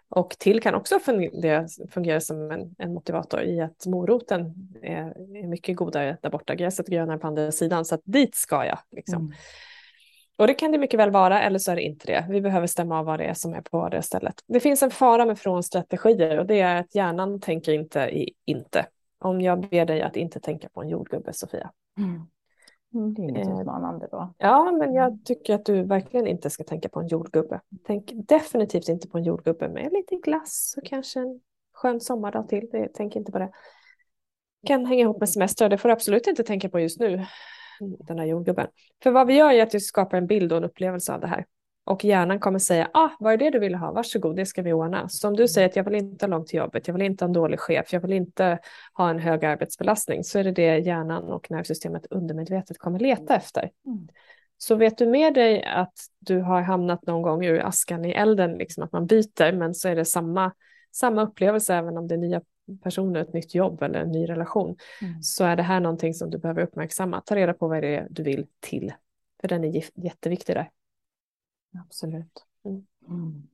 Och 0.09 0.29
till 0.39 0.61
kan 0.61 0.75
också 0.75 0.99
fungera, 0.99 1.67
fungera 1.91 2.21
som 2.21 2.51
en, 2.51 2.75
en, 2.77 2.93
motivator 2.93 3.41
i 3.41 3.61
att 3.61 3.85
moroten 3.85 4.53
är, 4.83 5.37
är, 5.43 5.47
mycket 5.47 5.75
godare 5.75 6.17
där 6.21 6.29
borta, 6.29 6.55
gräset 6.55 6.87
grönare 6.87 7.17
på 7.17 7.27
andra 7.27 7.51
sidan, 7.51 7.85
så 7.85 7.95
att 7.95 8.01
dit 8.03 8.35
ska 8.35 8.65
jag. 8.65 8.79
Liksom. 8.91 9.21
Mm. 9.21 9.33
Och 10.39 10.47
det 10.47 10.53
kan 10.53 10.71
det 10.71 10.77
mycket 10.77 10.99
väl 10.99 11.11
vara, 11.11 11.41
eller 11.41 11.59
så 11.59 11.71
är 11.71 11.75
det 11.75 11.81
inte 11.81 12.07
det. 12.07 12.25
Vi 12.29 12.41
behöver 12.41 12.67
stämma 12.67 12.99
av 12.99 13.05
vad 13.05 13.19
det 13.19 13.25
är 13.25 13.33
som 13.33 13.53
är 13.53 13.61
på 13.61 13.89
det 13.89 14.01
stället. 14.01 14.43
Det 14.47 14.59
finns 14.59 14.83
en 14.83 14.91
fara 14.91 15.25
med 15.25 15.39
frånstrategier 15.39 16.39
och 16.39 16.45
det 16.45 16.59
är 16.59 16.79
att 16.79 16.95
hjärnan 16.95 17.39
tänker 17.39 17.73
inte 17.73 17.99
i 17.99 18.33
inte. 18.45 18.85
Om 19.19 19.41
jag 19.41 19.69
ber 19.69 19.85
dig 19.85 20.01
att 20.01 20.15
inte 20.15 20.39
tänka 20.39 20.69
på 20.69 20.81
en 20.81 20.89
jordgubbe, 20.89 21.33
Sofia. 21.33 21.71
Mm. 21.97 22.21
mm 22.93 23.13
det 23.13 23.21
är 23.21 23.27
lite 23.27 23.49
eh, 23.49 23.59
utmanande 23.59 24.07
då. 24.11 24.33
Ja, 24.37 24.71
men 24.71 24.93
jag 24.93 25.25
tycker 25.25 25.55
att 25.55 25.65
du 25.65 25.83
verkligen 25.83 26.27
inte 26.27 26.49
ska 26.49 26.63
tänka 26.63 26.89
på 26.89 26.99
en 26.99 27.07
jordgubbe. 27.07 27.61
Tänk 27.83 28.11
definitivt 28.13 28.89
inte 28.89 29.07
på 29.07 29.17
en 29.17 29.23
jordgubbe 29.23 29.69
med 29.69 29.91
lite 29.91 30.15
glass 30.15 30.75
och 30.77 30.85
kanske 30.85 31.19
en 31.19 31.39
skön 31.73 31.99
sommardag 31.99 32.49
till. 32.49 32.69
Det, 32.71 32.89
tänk 32.93 33.15
inte 33.15 33.31
på 33.31 33.39
det. 33.39 33.51
Kan 34.67 34.85
hänga 34.85 35.01
ihop 35.01 35.19
med 35.19 35.29
semester. 35.29 35.69
Det 35.69 35.77
får 35.77 35.89
du 35.89 35.93
absolut 35.93 36.27
inte 36.27 36.43
tänka 36.43 36.69
på 36.69 36.79
just 36.79 36.99
nu, 36.99 37.25
den 37.79 38.19
här 38.19 38.25
jordgubben. 38.25 38.67
För 39.03 39.11
vad 39.11 39.27
vi 39.27 39.35
gör 39.35 39.51
är 39.51 39.63
att 39.63 39.75
vi 39.75 39.79
skapar 39.79 40.17
en 40.17 40.27
bild 40.27 40.51
och 40.51 40.57
en 40.57 40.63
upplevelse 40.63 41.13
av 41.13 41.21
det 41.21 41.27
här. 41.27 41.45
Och 41.89 42.05
hjärnan 42.05 42.39
kommer 42.39 42.59
säga, 42.59 42.89
ah, 42.93 43.09
vad 43.19 43.33
är 43.33 43.37
det 43.37 43.49
du 43.49 43.59
vill 43.59 43.75
ha? 43.75 43.91
Varsågod, 43.91 44.35
det 44.35 44.45
ska 44.45 44.61
vi 44.61 44.73
ordna. 44.73 45.09
Så 45.09 45.27
om 45.27 45.35
du 45.35 45.47
säger 45.47 45.69
att 45.69 45.75
jag 45.75 45.83
vill 45.83 45.95
inte 45.95 46.25
ha 46.25 46.29
långt 46.29 46.47
till 46.47 46.57
jobbet, 46.57 46.87
jag 46.87 46.93
vill 46.93 47.03
inte 47.03 47.23
ha 47.23 47.27
en 47.27 47.33
dålig 47.33 47.59
chef, 47.59 47.93
jag 47.93 47.99
vill 47.99 48.13
inte 48.13 48.59
ha 48.93 49.09
en 49.09 49.19
hög 49.19 49.45
arbetsbelastning, 49.45 50.23
så 50.23 50.39
är 50.39 50.43
det 50.43 50.51
det 50.51 50.77
hjärnan 50.77 51.23
och 51.23 51.51
nervsystemet 51.51 52.05
undermedvetet 52.09 52.77
kommer 52.77 52.99
leta 52.99 53.35
efter. 53.35 53.69
Mm. 53.85 54.07
Så 54.57 54.75
vet 54.75 54.97
du 54.97 55.05
med 55.05 55.33
dig 55.33 55.63
att 55.63 55.93
du 56.19 56.39
har 56.39 56.61
hamnat 56.61 57.05
någon 57.05 57.21
gång 57.21 57.45
ur 57.45 57.59
askan 57.59 58.05
i 58.05 58.11
elden, 58.11 58.57
liksom 58.57 58.83
att 58.83 58.91
man 58.91 59.05
byter, 59.05 59.51
men 59.51 59.75
så 59.75 59.89
är 59.89 59.95
det 59.95 60.05
samma, 60.05 60.51
samma 60.91 61.23
upplevelse 61.23 61.75
även 61.75 61.97
om 61.97 62.07
det 62.07 62.15
är 62.15 62.19
nya 62.19 62.41
personer, 62.77 63.19
ett 63.19 63.33
nytt 63.33 63.55
jobb 63.55 63.83
eller 63.83 63.99
en 63.99 64.11
ny 64.11 64.29
relation, 64.29 64.77
mm. 65.01 65.23
så 65.23 65.43
är 65.43 65.55
det 65.55 65.63
här 65.63 65.79
någonting 65.79 66.13
som 66.13 66.29
du 66.29 66.37
behöver 66.37 66.61
uppmärksamma. 66.61 67.21
Ta 67.21 67.35
reda 67.35 67.53
på 67.53 67.67
vad 67.67 67.81
det 67.83 67.95
är 67.95 68.07
du 68.09 68.23
vill 68.23 68.47
till, 68.59 68.93
för 69.41 69.47
den 69.47 69.63
är 69.63 69.83
jätteviktig 69.95 70.55
där. 70.55 70.69
Absolut. 71.85 72.45
Mm. 72.65 72.85
Mm. 73.07 73.47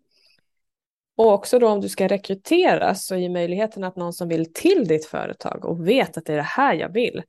Och 1.15 1.33
också 1.33 1.59
då 1.59 1.69
om 1.69 1.81
du 1.81 1.89
ska 1.89 2.07
rekrytera 2.07 2.95
så 2.95 3.15
är 3.15 3.29
möjligheten 3.29 3.83
att 3.83 3.95
någon 3.95 4.13
som 4.13 4.27
vill 4.27 4.53
till 4.53 4.87
ditt 4.87 5.05
företag 5.05 5.65
och 5.65 5.87
vet 5.87 6.17
att 6.17 6.25
det 6.25 6.33
är 6.33 6.37
det 6.37 6.43
här 6.43 6.73
jag 6.73 6.89
vill. 6.89 7.23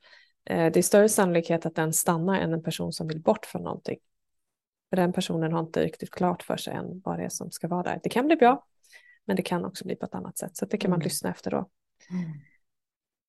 Eh, 0.44 0.72
det 0.72 0.76
är 0.76 0.82
större 0.82 1.08
sannolikhet 1.08 1.66
att 1.66 1.74
den 1.74 1.92
stannar 1.92 2.40
än 2.40 2.52
en 2.52 2.62
person 2.62 2.92
som 2.92 3.08
vill 3.08 3.20
bort 3.20 3.46
från 3.46 3.62
någonting. 3.62 3.98
För 4.90 4.96
den 4.96 5.12
personen 5.12 5.52
har 5.52 5.60
inte 5.60 5.84
riktigt 5.84 6.10
klart 6.10 6.42
för 6.42 6.56
sig 6.56 6.74
än 6.74 7.00
vad 7.04 7.18
det 7.18 7.24
är 7.24 7.28
som 7.28 7.50
ska 7.50 7.68
vara 7.68 7.82
där. 7.82 8.00
Det 8.02 8.08
kan 8.08 8.26
bli 8.26 8.36
bra, 8.36 8.66
men 9.26 9.36
det 9.36 9.42
kan 9.42 9.64
också 9.64 9.84
bli 9.84 9.96
på 9.96 10.06
ett 10.06 10.14
annat 10.14 10.38
sätt. 10.38 10.56
Så 10.56 10.66
det 10.66 10.78
kan 10.78 10.90
man 10.90 10.98
mm. 10.98 11.04
lyssna 11.04 11.30
efter 11.30 11.50
då. 11.50 11.68
Mm. 12.10 12.30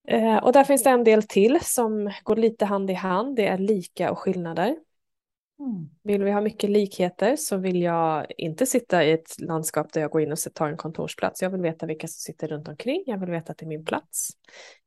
Eh, 0.08 0.44
och 0.44 0.54
där 0.54 0.63
finns 0.63 0.84
det 0.84 0.89
en 0.89 1.04
del 1.04 1.24
till 1.24 1.60
som 1.62 2.12
går 2.24 2.36
lite 2.36 2.66
hand 2.66 2.89
i 2.89 2.94
hand. 2.94 3.36
Det 3.36 3.48
är 3.48 3.58
lika 3.58 4.12
och 4.12 4.20
skillnader. 4.20 4.77
Mm. 5.60 5.89
Vill 6.04 6.24
vi 6.24 6.32
ha 6.32 6.42
mycket 6.42 6.70
likheter 6.70 7.36
så 7.36 7.58
vill 7.58 7.82
jag 7.82 8.25
inte 8.38 8.66
sitta 8.66 9.04
i 9.04 9.12
ett 9.12 9.39
landskap 9.39 9.94
där 9.94 10.01
jag 10.01 10.12
går 10.12 10.22
in 10.22 10.32
och 10.32 10.38
tar 10.54 10.68
en 10.68 10.77
kontorsplats. 10.77 11.42
Jag 11.42 11.50
vill 11.50 11.62
veta 11.62 11.86
vilka 11.86 12.08
som 12.08 12.20
sitter 12.20 12.48
runt 12.48 12.68
omkring. 12.68 13.04
Jag 13.06 13.18
vill 13.18 13.30
veta 13.30 13.51
att 13.51 13.58
det 13.58 13.66
är 13.66 13.68
min 13.68 13.86
plats. 13.86 14.30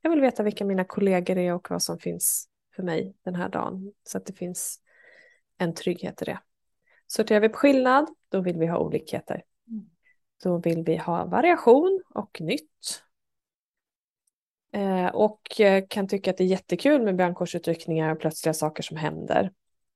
Jag 0.00 0.10
vill 0.10 0.20
veta 0.20 0.42
vilka 0.42 0.64
mina 0.64 0.84
kollegor 0.84 1.38
är 1.38 1.54
och 1.54 1.70
vad 1.70 1.82
som 1.82 1.98
finns 1.98 2.48
för 2.76 2.82
mig 2.82 3.14
den 3.24 3.34
här 3.34 3.48
dagen. 3.48 3.92
Så 4.04 4.18
att 4.18 4.26
det 4.26 4.32
finns 4.32 4.80
en 5.58 5.74
trygghet 5.74 6.22
i 6.22 6.24
det. 6.24 6.38
Sorterar 7.06 7.40
vi 7.40 7.48
på 7.48 7.58
skillnad, 7.58 8.06
då 8.28 8.40
vill 8.40 8.58
vi 8.58 8.66
ha 8.66 8.78
olikheter. 8.78 9.42
Då 10.42 10.58
vill 10.58 10.82
vi 10.84 10.96
ha 10.96 11.24
variation 11.24 12.02
och 12.14 12.40
nytt. 12.40 13.02
Eh, 14.72 15.06
och 15.06 15.60
eh, 15.60 15.84
kan 15.88 16.08
tycka 16.08 16.30
att 16.30 16.36
det 16.36 16.44
är 16.44 16.48
jättekul 16.48 17.02
med 17.02 17.16
brandkårsutryckningar 17.16 18.12
och 18.12 18.20
plötsliga 18.20 18.54
saker 18.54 18.82
som 18.82 18.96
händer. 18.96 19.52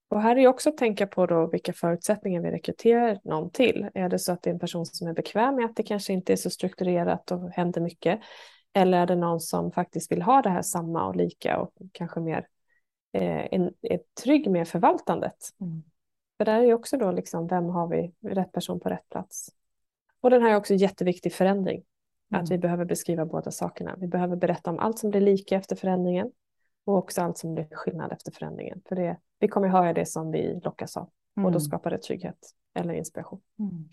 Och 0.08 0.22
här 0.22 0.36
är 0.36 0.46
också 0.46 0.68
att 0.68 0.76
tänka 0.76 1.06
på 1.06 1.26
då 1.26 1.46
vilka 1.46 1.72
förutsättningar 1.72 2.42
vi 2.42 2.50
rekryterar 2.50 3.20
någon 3.24 3.50
till. 3.50 3.90
Är 3.94 4.08
det 4.08 4.18
så 4.18 4.32
att 4.32 4.42
det 4.42 4.50
är 4.50 4.54
en 4.54 4.60
person 4.60 4.86
som 4.86 5.08
är 5.08 5.12
bekväm 5.12 5.56
med 5.56 5.64
att 5.64 5.76
det 5.76 5.82
kanske 5.82 6.12
inte 6.12 6.32
är 6.32 6.36
så 6.36 6.50
strukturerat 6.50 7.30
och 7.30 7.50
händer 7.50 7.80
mycket? 7.80 8.20
Eller 8.72 8.98
är 8.98 9.06
det 9.06 9.16
någon 9.16 9.40
som 9.40 9.72
faktiskt 9.72 10.12
vill 10.12 10.22
ha 10.22 10.42
det 10.42 10.50
här 10.50 10.62
samma 10.62 11.06
och 11.06 11.16
lika 11.16 11.60
och 11.60 11.72
kanske 11.92 12.20
mer 12.20 12.46
eh, 13.12 13.54
en, 13.54 13.72
är 13.82 14.00
trygg 14.22 14.50
med 14.50 14.68
förvaltandet? 14.68 15.36
Mm. 15.60 15.82
För 16.38 16.44
där 16.44 16.58
är 16.58 16.64
ju 16.64 16.74
också 16.74 16.96
då 16.96 17.12
liksom, 17.12 17.46
vem 17.46 17.64
har 17.64 17.88
vi 17.88 18.14
rätt 18.28 18.52
person 18.52 18.80
på 18.80 18.88
rätt 18.88 19.08
plats? 19.08 19.50
Och 20.24 20.30
den 20.30 20.42
här 20.42 20.50
är 20.50 20.56
också 20.56 20.74
jätteviktig 20.74 21.32
förändring. 21.32 21.84
Mm. 22.30 22.42
Att 22.42 22.50
vi 22.50 22.58
behöver 22.58 22.84
beskriva 22.84 23.26
båda 23.26 23.50
sakerna. 23.50 23.96
Vi 23.98 24.08
behöver 24.08 24.36
berätta 24.36 24.70
om 24.70 24.78
allt 24.78 24.98
som 24.98 25.10
blir 25.10 25.20
lika 25.20 25.56
efter 25.56 25.76
förändringen 25.76 26.30
och 26.84 26.96
också 26.96 27.22
allt 27.22 27.38
som 27.38 27.54
blir 27.54 27.68
skillnad 27.72 28.12
efter 28.12 28.32
förändringen. 28.32 28.82
För 28.88 28.96
det, 28.96 29.16
vi 29.38 29.48
kommer 29.48 29.68
höra 29.68 29.92
det 29.92 30.06
som 30.06 30.30
vi 30.30 30.60
lockas 30.64 30.96
av 30.96 31.10
mm. 31.36 31.46
och 31.46 31.52
då 31.52 31.58
mm. 31.58 31.60
skapar 31.60 31.90
det 31.90 31.98
trygghet 31.98 32.38
eller 32.74 32.94
inspiration. 32.94 33.40
Mm. 33.58 33.88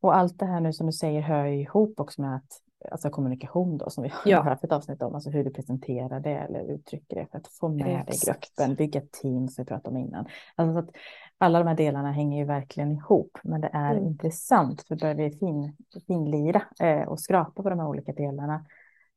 Och 0.00 0.16
allt 0.16 0.38
det 0.38 0.46
här 0.46 0.60
nu 0.60 0.72
som 0.72 0.86
du 0.86 0.92
säger 0.92 1.20
hör 1.20 1.46
ihop 1.46 2.00
också 2.00 2.22
med 2.22 2.36
att 2.36 2.62
alltså 2.90 3.10
kommunikation 3.10 3.78
då 3.78 3.90
som 3.90 4.02
vi 4.02 4.08
har 4.08 4.30
ja. 4.30 4.42
haft 4.42 4.64
ett 4.64 4.72
avsnitt 4.72 5.02
om, 5.02 5.14
alltså 5.14 5.30
hur 5.30 5.44
du 5.44 5.50
presenterar 5.50 6.20
det 6.20 6.36
eller 6.36 6.70
uttrycker 6.70 7.16
det 7.16 7.26
för 7.30 7.38
att 7.38 7.48
få 7.48 7.68
med 7.68 8.06
dig 8.06 8.18
gruppen, 8.26 8.74
bygga 8.74 9.00
team 9.00 9.48
som 9.48 9.64
vi 9.64 9.68
pratade 9.68 9.88
om 9.88 9.96
innan. 9.96 10.26
Alltså 10.54 10.78
att 10.78 10.90
alla 11.38 11.58
de 11.58 11.68
här 11.68 11.74
delarna 11.74 12.12
hänger 12.12 12.38
ju 12.38 12.44
verkligen 12.44 12.92
ihop, 12.92 13.38
men 13.42 13.60
det 13.60 13.70
är 13.72 13.94
mm. 13.94 14.04
intressant 14.04 14.82
för 14.82 14.96
börjar 14.96 15.14
vi 15.14 15.30
fin, 15.30 15.76
finlira 16.06 16.62
eh, 16.80 17.08
och 17.08 17.20
skrapa 17.20 17.62
på 17.62 17.70
de 17.70 17.78
här 17.78 17.88
olika 17.88 18.12
delarna 18.12 18.66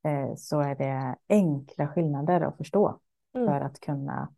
eh, 0.03 0.35
så 0.35 0.59
är 0.59 0.75
det 0.75 1.15
enkla 1.29 1.87
skillnader 1.87 2.41
att 2.41 2.57
förstå 2.57 2.99
mm. 3.35 3.47
för 3.47 3.61
att 3.61 3.79
kunna 3.79 4.29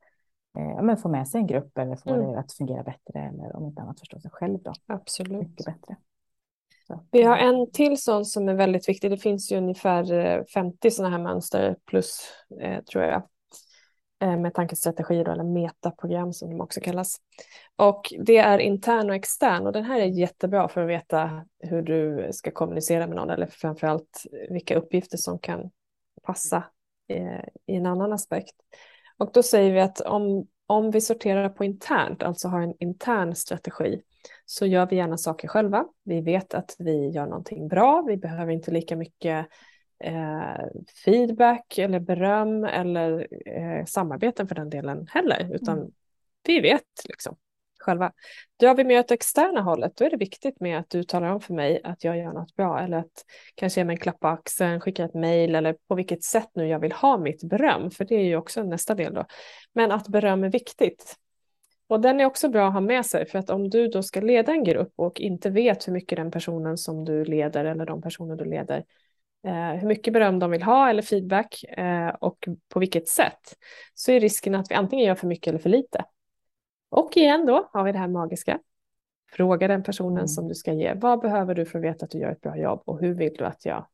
eh, 0.58 0.82
men 0.82 0.98
få 0.98 1.10
med 1.10 1.28
sig 1.28 1.42
en 1.42 1.48
grupp 1.48 1.78
eller 1.78 1.96
få 1.96 2.10
mm. 2.10 2.32
det 2.32 2.40
att 2.40 2.54
fungera 2.54 2.84
bättre 2.84 3.20
eller 3.20 3.56
om 3.56 3.66
inte 3.66 3.82
annat 3.82 4.00
förstå 4.00 4.20
sig 4.20 4.32
själv 4.32 4.60
då. 4.64 4.74
Absolut. 4.88 5.42
Mycket 5.42 5.66
bättre. 5.66 5.96
Vi 7.12 7.24
har 7.24 7.38
en 7.38 7.72
till 7.72 8.02
sån 8.02 8.26
som 8.26 8.50
är 8.50 8.54
väldigt 8.54 8.90
viktig. 8.90 9.12
Det 9.12 9.18
finns 9.18 9.52
ju 9.52 9.58
ungefär 9.58 10.46
50 10.54 10.92
sådana 10.92 11.18
här 11.18 11.24
mönster 11.24 11.76
plus, 11.86 12.22
eh, 12.62 12.84
tror 12.84 13.04
jag, 13.04 13.14
eh, 13.16 13.22
Eh, 14.20 14.38
med 14.38 14.54
tankestrategier 14.54 15.30
eller 15.30 15.44
metaprogram 15.44 16.34
som 16.34 16.50
de 16.50 16.62
också 16.62 16.82
kallas. 16.82 17.18
Och 17.76 18.14
det 18.20 18.38
är 18.38 18.60
intern 18.60 19.10
och 19.10 19.16
extern 19.16 19.68
och 19.68 19.74
den 19.74 19.84
här 19.84 20.00
är 20.00 20.06
jättebra 20.06 20.68
för 20.68 20.82
att 20.82 20.90
veta 20.90 21.46
hur 21.60 21.82
du 21.82 22.30
ska 22.32 22.52
kommunicera 22.52 23.08
med 23.08 23.16
någon 23.16 23.30
eller 23.30 23.48
framförallt 23.48 24.24
vilka 24.50 24.76
uppgifter 24.76 25.18
som 25.18 25.40
kan 25.40 25.72
passa 26.24 26.64
eh, 27.08 27.44
i 27.66 27.76
en 27.76 27.86
annan 27.86 28.14
aspekt. 28.14 28.56
Och 29.18 29.32
då 29.34 29.44
säger 29.44 29.74
vi 29.74 29.80
att 29.80 30.02
om, 30.02 30.48
om 30.68 30.92
vi 30.92 31.02
sorterar 31.02 31.50
på 31.50 31.64
internt, 31.64 32.24
alltså 32.24 32.48
har 32.48 32.62
en 32.62 32.74
intern 32.80 33.36
strategi, 33.36 34.02
så 34.46 34.66
gör 34.66 34.88
vi 34.90 34.96
gärna 34.96 35.18
saker 35.18 35.48
själva. 35.48 35.86
Vi 36.04 36.22
vet 36.22 36.54
att 36.54 36.76
vi 36.80 37.10
gör 37.10 37.26
någonting 37.26 37.68
bra. 37.68 38.04
Vi 38.08 38.18
behöver 38.18 38.52
inte 38.52 38.72
lika 38.72 38.96
mycket 38.96 39.48
eh, 40.00 40.66
feedback 41.06 41.78
eller 41.78 42.00
beröm 42.00 42.64
eller 42.64 43.28
eh, 43.46 43.86
samarbeten 43.86 44.48
för 44.48 44.56
den 44.56 44.70
delen 44.70 45.08
heller, 45.10 45.56
utan 45.56 45.78
mm. 45.78 45.92
vi 46.44 46.60
vet 46.60 46.84
liksom 47.06 47.38
själva. 47.80 48.12
Drar 48.60 48.76
vi 48.76 48.84
med 48.84 49.00
åt 49.00 49.12
externa 49.12 49.62
hållet, 49.62 49.98
då 49.98 50.06
är 50.06 50.10
det 50.10 50.18
viktigt 50.18 50.60
med 50.60 50.80
att 50.80 50.90
du 50.90 51.04
talar 51.04 51.30
om 51.30 51.42
för 51.42 51.54
mig 51.54 51.82
att 51.84 52.04
jag 52.04 52.18
gör 52.18 52.34
något 52.34 52.56
bra 52.56 52.80
eller 52.80 52.98
att 52.98 53.26
kanske 53.56 53.80
ge 53.80 53.86
mig 53.86 53.94
en 53.94 54.00
klapp 54.00 54.20
på 54.20 54.28
axeln, 54.28 54.82
skicka 54.82 55.04
ett 55.04 55.14
mejl 55.14 55.56
eller 55.56 55.76
på 55.88 55.96
vilket 55.96 56.24
sätt 56.24 56.50
nu 56.54 56.68
jag 56.68 56.80
vill 56.80 56.92
ha 56.92 57.18
mitt 57.18 57.44
beröm, 57.44 57.92
för 57.92 58.06
det 58.06 58.16
är 58.16 58.24
ju 58.24 58.36
också 58.36 58.64
nästa 58.64 58.96
del 58.96 59.14
då. 59.14 59.26
Men 59.74 59.92
att 59.92 60.08
beröm 60.08 60.44
är 60.44 60.50
viktigt. 60.50 61.16
Och 61.88 62.02
den 62.02 62.20
är 62.20 62.26
också 62.26 62.50
bra 62.50 62.68
att 62.68 62.74
ha 62.74 62.82
med 62.82 63.06
sig 63.06 63.26
för 63.26 63.40
att 63.40 63.50
om 63.50 63.70
du 63.70 63.88
då 63.88 64.04
ska 64.04 64.22
leda 64.22 64.52
en 64.52 64.64
grupp 64.64 64.94
och 64.96 65.20
inte 65.20 65.50
vet 65.50 65.88
hur 65.88 65.94
mycket 65.94 66.16
den 66.16 66.32
personen 66.32 66.78
som 66.78 67.06
du 67.06 67.26
leder 67.26 67.66
eller 67.66 67.86
de 67.86 68.02
personer 68.02 68.36
du 68.36 68.46
leder 68.46 68.84
hur 69.80 69.88
mycket 69.88 70.14
beröm 70.14 70.40
de 70.40 70.52
vill 70.52 70.64
ha 70.64 70.90
eller 70.90 71.02
feedback 71.02 71.64
eh, 71.64 72.10
och 72.10 72.48
på 72.70 72.80
vilket 72.80 73.08
sätt 73.08 73.58
så 73.94 74.12
är 74.12 74.20
risken 74.20 74.56
att 74.56 74.72
vi 74.72 74.76
antingen 74.76 75.06
gör 75.06 75.16
för 75.16 75.28
mycket 75.28 75.48
eller 75.48 75.60
för 75.60 75.70
lite. 75.70 76.06
Och 76.90 77.18
igen 77.18 77.46
då 77.46 77.70
har 77.74 77.84
vi 77.84 77.92
det 77.92 77.98
här 77.98 78.08
magiska. 78.08 78.60
Fråga 79.32 79.68
den 79.68 79.84
personen 79.84 80.18
mm. 80.18 80.28
som 80.28 80.48
du 80.48 80.56
ska 80.56 80.74
ge. 80.74 80.94
Vad 80.94 81.20
behöver 81.20 81.56
du 81.56 81.66
för 81.66 81.80
att 81.80 81.86
veta 81.86 82.06
att 82.06 82.12
du 82.12 82.18
gör 82.18 82.32
ett 82.32 82.42
bra 82.42 82.58
jobb 82.58 82.82
och 82.86 83.00
hur 83.00 83.14
vill 83.14 83.34
du 83.38 83.46
att 83.46 83.66
jag 83.66 83.88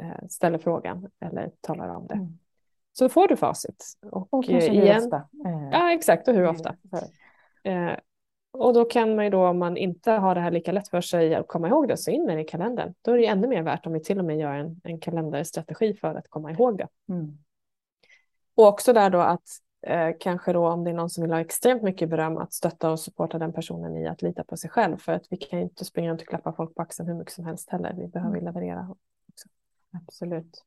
eh, 0.00 0.26
ställer 0.28 0.58
frågan 0.58 1.10
eller 1.20 1.50
talar 1.60 1.88
om 1.88 2.06
det. 2.06 2.14
Mm. 2.14 2.38
Så 2.92 3.08
får 3.08 3.28
du 3.28 3.36
facit. 3.36 3.84
Och, 4.12 4.28
och 4.30 4.44
igen, 4.44 4.76
hur 4.76 4.96
ofta. 4.96 5.16
Eh, 5.16 5.68
ja, 5.72 5.92
exakt 5.92 6.28
och 6.28 6.34
hur 6.34 6.46
ofta. 6.46 6.76
Och 8.58 8.74
då 8.74 8.84
kan 8.84 9.16
man 9.16 9.24
ju 9.24 9.30
då 9.30 9.46
om 9.46 9.58
man 9.58 9.76
inte 9.76 10.10
har 10.10 10.34
det 10.34 10.40
här 10.40 10.50
lika 10.50 10.72
lätt 10.72 10.88
för 10.88 11.00
sig 11.00 11.34
att 11.34 11.48
komma 11.48 11.68
ihåg 11.68 11.88
det 11.88 11.96
så 11.96 12.10
in 12.10 12.24
med 12.24 12.36
det 12.36 12.40
i 12.40 12.44
kalendern. 12.44 12.94
Då 13.02 13.12
är 13.12 13.18
det 13.18 13.26
ännu 13.26 13.46
mer 13.46 13.62
värt 13.62 13.86
om 13.86 13.92
vi 13.92 14.00
till 14.00 14.18
och 14.18 14.24
med 14.24 14.38
gör 14.38 14.52
en, 14.54 14.80
en 14.84 15.00
kalenderstrategi 15.00 15.94
för 15.94 16.14
att 16.14 16.28
komma 16.28 16.50
ihåg 16.50 16.78
det. 16.78 16.88
Mm. 17.08 17.38
Och 18.54 18.66
också 18.66 18.92
där 18.92 19.10
då 19.10 19.20
att 19.20 19.48
eh, 19.86 20.10
kanske 20.20 20.52
då 20.52 20.68
om 20.68 20.84
det 20.84 20.90
är 20.90 20.94
någon 20.94 21.10
som 21.10 21.22
vill 21.22 21.32
ha 21.32 21.40
extremt 21.40 21.82
mycket 21.82 22.08
beröm 22.08 22.36
att 22.36 22.52
stötta 22.52 22.90
och 22.90 23.00
supporta 23.00 23.38
den 23.38 23.52
personen 23.52 23.96
i 23.96 24.06
att 24.06 24.22
lita 24.22 24.44
på 24.44 24.56
sig 24.56 24.70
själv 24.70 24.96
för 24.96 25.12
att 25.12 25.26
vi 25.30 25.36
kan 25.36 25.58
ju 25.58 25.64
inte 25.64 25.84
springa 25.84 26.10
runt 26.10 26.20
och 26.20 26.28
klappa 26.28 26.52
folk 26.52 26.74
på 26.74 26.82
axeln 26.82 27.08
hur 27.08 27.14
mycket 27.14 27.34
som 27.34 27.44
helst 27.44 27.70
heller. 27.70 27.94
Vi 27.98 28.08
behöver 28.08 28.38
mm. 28.38 28.44
leverera. 28.44 28.88
Också. 29.28 29.48
Absolut. 29.92 30.64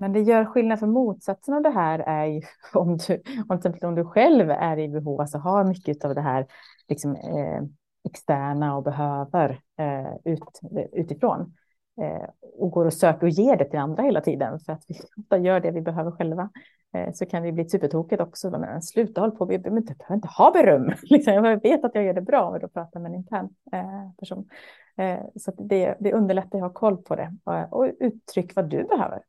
Men 0.00 0.12
det 0.12 0.20
gör 0.20 0.44
skillnad 0.44 0.78
för 0.78 0.86
motsatsen 0.86 1.54
av 1.54 1.62
det 1.62 1.70
här 1.70 1.98
är 1.98 2.26
ju 2.26 2.42
om 2.74 2.96
du, 2.96 3.22
om, 3.48 3.60
om 3.82 3.94
du 3.94 4.04
själv 4.04 4.50
är 4.50 4.78
i 4.78 4.88
behov, 4.88 5.20
alltså 5.20 5.38
har 5.38 5.64
mycket 5.64 6.04
av 6.04 6.14
det 6.14 6.20
här 6.20 6.46
liksom, 6.88 7.16
eh, 7.16 7.62
externa 8.04 8.76
och 8.76 8.82
behöver 8.82 9.60
eh, 9.78 10.32
ut, 10.32 10.60
utifrån 10.92 11.54
eh, 12.02 12.28
och 12.58 12.70
går 12.70 12.86
och 12.86 12.92
söker 12.92 13.26
och 13.26 13.30
ger 13.30 13.56
det 13.56 13.64
till 13.64 13.78
andra 13.78 14.02
hela 14.02 14.20
tiden 14.20 14.60
för 14.60 14.72
att 14.72 14.84
vi 14.88 14.94
ofta 15.22 15.38
gör 15.38 15.60
det 15.60 15.70
vi 15.70 15.80
behöver 15.80 16.10
själva 16.10 16.50
eh, 16.94 17.12
så 17.12 17.26
kan 17.26 17.42
det 17.42 17.52
bli 17.52 17.68
supertokigt 17.68 18.22
också. 18.22 18.50
Men 18.50 18.82
sluta 18.82 19.20
håll 19.20 19.30
på, 19.30 19.44
vi 19.44 19.58
behöver 19.58 19.80
inte, 19.80 19.94
behöver 19.94 20.14
inte 20.14 20.28
ha 20.28 20.50
beröm. 20.50 20.92
Liksom, 21.02 21.34
jag 21.34 21.62
vet 21.62 21.84
att 21.84 21.94
jag 21.94 22.04
gör 22.04 22.14
det 22.14 22.20
bra 22.20 22.50
men 22.50 22.60
då 22.60 22.68
pratar 22.68 23.00
med 23.00 23.10
en 23.10 23.18
intern 23.18 23.48
eh, 23.72 24.10
person. 24.18 24.48
Eh, 24.96 25.20
så 25.36 25.52
det, 25.58 25.96
det 26.00 26.12
underlättar 26.12 26.58
att 26.58 26.62
ha 26.64 26.72
koll 26.72 26.96
på 26.96 27.16
det 27.16 27.36
eh, 27.50 27.72
och 27.72 27.90
uttryck 28.00 28.56
vad 28.56 28.68
du 28.70 28.84
behöver 28.84 29.22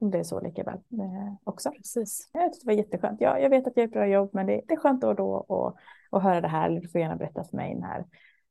det 0.00 0.18
är 0.18 0.22
så 0.22 0.40
lika 0.40 0.62
väl 0.62 0.74
eh, 0.74 1.34
också. 1.44 1.70
Precis. 1.70 2.30
Jag 2.32 2.52
tyckte 2.52 2.66
det 2.66 2.72
var 2.72 2.78
jätteskönt. 2.78 3.20
Ja, 3.20 3.38
jag 3.38 3.50
vet 3.50 3.66
att 3.66 3.72
jag 3.76 3.82
gör 3.82 3.88
ett 3.88 3.92
bra 3.92 4.06
jobb, 4.06 4.30
men 4.32 4.46
det, 4.46 4.60
det 4.68 4.74
är 4.74 4.78
skönt 4.78 5.00
då 5.00 5.08
och 5.08 5.16
då 5.16 5.76
att, 6.10 6.22
höra 6.22 6.40
det 6.40 6.48
här. 6.48 6.70
Du 6.70 6.88
får 6.88 7.00
gärna 7.00 7.16
berätta 7.16 7.44
för 7.44 7.56
mig 7.56 7.74
när 7.74 8.04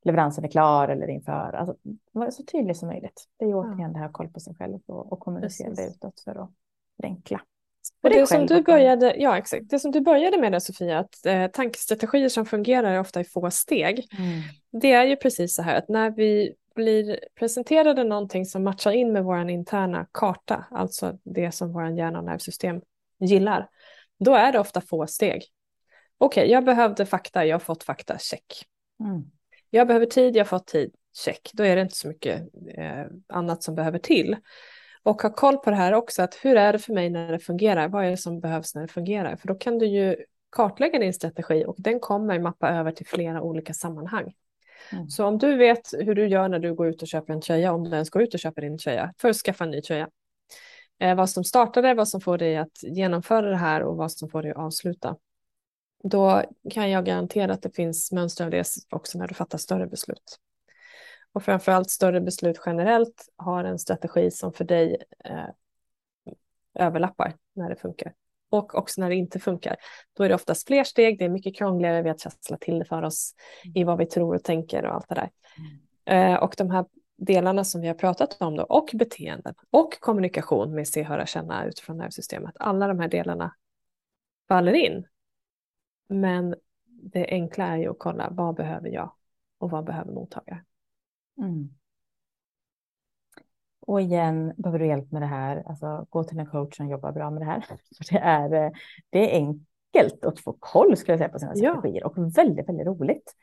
leveransen 0.05 0.43
är 0.43 0.49
klar 0.49 0.87
eller 0.87 1.07
inför. 1.07 1.53
Alltså, 1.53 1.75
var 2.11 2.29
så 2.29 2.43
tydligt 2.43 2.77
som 2.77 2.87
möjligt. 2.87 3.25
Det 3.39 3.45
är 3.45 3.49
ju 3.49 3.55
återigen 3.55 3.79
ja. 3.79 3.87
det 3.87 3.99
här 3.99 4.09
koll 4.09 4.29
på 4.29 4.39
sig 4.39 4.55
själv 4.55 4.79
och, 4.85 5.11
och 5.11 5.19
kommunicera 5.19 5.73
det 5.73 5.87
utåt 5.87 6.21
för 6.25 6.43
att 6.43 6.49
förenkla. 7.01 7.41
Och 8.03 8.09
det, 8.09 8.27
som 8.27 8.45
du 8.45 8.61
började, 8.61 9.15
ja, 9.17 9.37
exakt. 9.37 9.69
det 9.69 9.79
som 9.79 9.91
du 9.91 10.01
började 10.01 10.37
med 10.37 10.51
där 10.51 10.59
Sofia, 10.59 10.99
att 10.99 11.25
eh, 11.25 11.47
tankestrategier 11.47 12.29
som 12.29 12.45
fungerar 12.45 12.99
ofta 12.99 13.21
i 13.21 13.23
få 13.23 13.51
steg. 13.51 14.07
Mm. 14.17 14.41
Det 14.81 14.91
är 14.91 15.05
ju 15.05 15.15
precis 15.15 15.55
så 15.55 15.61
här 15.61 15.77
att 15.77 15.89
när 15.89 16.11
vi 16.11 16.55
blir 16.75 17.19
presenterade 17.39 18.03
någonting 18.03 18.45
som 18.45 18.63
matchar 18.63 18.91
in 18.91 19.13
med 19.13 19.23
vår 19.23 19.49
interna 19.49 20.07
karta, 20.11 20.65
alltså 20.71 21.17
det 21.23 21.51
som 21.51 21.73
vår 21.73 21.89
hjärna 21.89 22.19
och 22.19 22.25
nervsystem 22.25 22.81
gillar, 23.19 23.69
då 24.19 24.35
är 24.35 24.51
det 24.51 24.59
ofta 24.59 24.81
få 24.81 25.07
steg. 25.07 25.43
Okej, 26.17 26.41
okay, 26.41 26.51
jag 26.51 26.65
behövde 26.65 27.05
fakta, 27.05 27.45
jag 27.45 27.55
har 27.55 27.59
fått 27.59 27.83
fakta, 27.83 28.17
check. 28.17 28.65
Mm. 28.99 29.23
Jag 29.69 29.87
behöver 29.87 30.05
tid, 30.05 30.35
jag 30.35 30.39
har 30.39 30.49
fått 30.49 30.67
tid, 30.67 30.95
check. 31.25 31.49
Då 31.53 31.63
är 31.63 31.75
det 31.75 31.81
inte 31.81 31.95
så 31.95 32.07
mycket 32.07 32.41
eh, 32.77 33.05
annat 33.27 33.63
som 33.63 33.75
behöver 33.75 33.99
till. 33.99 34.35
Och 35.03 35.21
ha 35.21 35.33
koll 35.33 35.57
på 35.57 35.69
det 35.69 35.75
här 35.75 35.93
också, 35.93 36.21
att 36.21 36.35
hur 36.41 36.57
är 36.57 36.73
det 36.73 36.79
för 36.79 36.93
mig 36.93 37.09
när 37.09 37.31
det 37.31 37.39
fungerar? 37.39 37.87
Vad 37.87 38.05
är 38.05 38.09
det 38.09 38.17
som 38.17 38.39
behövs 38.39 38.75
när 38.75 38.81
det 38.81 38.87
fungerar? 38.87 39.35
För 39.35 39.47
då 39.47 39.55
kan 39.55 39.79
du 39.79 39.85
ju 39.85 40.15
kartlägga 40.51 40.99
din 40.99 41.13
strategi 41.13 41.65
och 41.65 41.75
den 41.77 41.99
kommer 41.99 42.39
mappa 42.39 42.69
över 42.69 42.91
till 42.91 43.07
flera 43.07 43.41
olika 43.41 43.73
sammanhang. 43.73 44.33
Mm. 44.91 45.09
Så 45.09 45.25
om 45.25 45.37
du 45.37 45.57
vet 45.57 45.93
hur 45.99 46.15
du 46.15 46.27
gör 46.27 46.49
när 46.49 46.59
du 46.59 46.73
går 46.73 46.87
ut 46.87 47.01
och 47.01 47.07
köper 47.07 47.33
en 47.33 47.41
tröja, 47.41 47.73
om 47.73 47.83
du 47.83 47.89
ens 47.89 48.09
går 48.09 48.21
ut 48.21 48.33
och 48.33 48.39
köper 48.39 48.61
din 48.61 48.77
tröja, 48.77 49.13
för 49.17 49.29
att 49.29 49.35
skaffa 49.35 49.63
en 49.63 49.71
ny 49.71 49.81
tröja. 49.81 50.09
Eh, 50.99 51.15
vad 51.15 51.29
som 51.29 51.43
startade, 51.43 51.93
vad 51.93 52.07
som 52.07 52.21
får 52.21 52.37
dig 52.37 52.57
att 52.57 52.83
genomföra 52.83 53.49
det 53.49 53.57
här 53.57 53.83
och 53.83 53.97
vad 53.97 54.11
som 54.11 54.29
får 54.29 54.41
dig 54.41 54.51
att 54.51 54.57
avsluta. 54.57 55.17
Då 56.03 56.43
kan 56.69 56.91
jag 56.91 57.05
garantera 57.05 57.53
att 57.53 57.61
det 57.61 57.75
finns 57.75 58.11
mönster 58.11 58.45
av 58.45 58.51
det 58.51 58.67
också 58.89 59.17
när 59.17 59.27
du 59.27 59.33
fattar 59.33 59.57
större 59.57 59.87
beslut. 59.87 60.39
Och 61.33 61.43
framförallt 61.43 61.89
större 61.89 62.21
beslut 62.21 62.61
generellt 62.65 63.29
har 63.35 63.63
en 63.63 63.79
strategi 63.79 64.31
som 64.31 64.53
för 64.53 64.65
dig 64.65 64.97
eh, 65.25 65.49
överlappar 66.73 67.33
när 67.53 67.69
det 67.69 67.75
funkar. 67.75 68.13
Och 68.49 68.75
också 68.75 69.01
när 69.01 69.09
det 69.09 69.15
inte 69.15 69.39
funkar. 69.39 69.75
Då 70.13 70.23
är 70.23 70.29
det 70.29 70.35
oftast 70.35 70.67
fler 70.67 70.83
steg, 70.83 71.19
det 71.19 71.25
är 71.25 71.29
mycket 71.29 71.55
krångligare, 71.55 72.01
vi 72.01 72.09
har 72.09 72.15
trasslat 72.15 72.61
till 72.61 72.79
det 72.79 72.85
för 72.85 73.03
oss 73.03 73.35
i 73.75 73.83
vad 73.83 73.97
vi 73.97 74.05
tror 74.05 74.35
och 74.35 74.43
tänker 74.43 74.85
och 74.85 74.95
allt 74.95 75.09
det 75.09 75.15
där. 75.15 75.29
Mm. 75.57 76.33
Eh, 76.33 76.39
och 76.39 76.55
de 76.57 76.71
här 76.71 76.85
delarna 77.17 77.63
som 77.63 77.81
vi 77.81 77.87
har 77.87 77.95
pratat 77.95 78.41
om 78.41 78.55
då, 78.55 78.63
och 78.63 78.89
beteenden 78.93 79.55
och 79.69 79.99
kommunikation 79.99 80.75
med 80.75 80.87
se, 80.87 81.03
höra, 81.03 81.25
känna 81.25 81.65
utifrån 81.65 81.97
nervsystemet, 81.97 82.55
alla 82.59 82.87
de 82.87 82.99
här 82.99 83.07
delarna 83.07 83.55
faller 84.47 84.73
in. 84.73 85.05
Men 86.07 86.55
det 86.85 87.27
enkla 87.27 87.65
är 87.65 87.77
ju 87.77 87.89
att 87.89 87.99
kolla 87.99 88.29
vad 88.31 88.55
behöver 88.55 88.89
jag 88.89 89.11
och 89.57 89.69
vad 89.69 89.85
behöver 89.85 90.11
mottagare. 90.11 90.63
Mm. 91.37 91.69
Och 93.87 94.01
igen, 94.01 94.53
behöver 94.57 94.79
du 94.79 94.87
hjälp 94.87 95.11
med 95.11 95.21
det 95.21 95.25
här, 95.25 95.63
alltså, 95.65 96.05
gå 96.09 96.23
till 96.23 96.39
en 96.39 96.45
coach 96.45 96.77
som 96.77 96.89
jobbar 96.89 97.11
bra 97.11 97.29
med 97.29 97.41
det 97.41 97.45
här. 97.45 97.61
För 97.97 98.13
det, 98.13 98.19
är, 98.19 98.71
det 99.09 99.35
är 99.35 99.37
enkelt 99.37 100.25
att 100.25 100.39
få 100.39 100.55
koll 100.59 100.97
skulle 100.97 101.13
jag 101.13 101.19
säga, 101.19 101.29
på 101.29 101.39
sina 101.39 101.55
strategier 101.55 102.01
ja. 102.01 102.07
och 102.07 102.37
väldigt, 102.37 102.69
väldigt 102.69 102.87
roligt. 102.87 103.35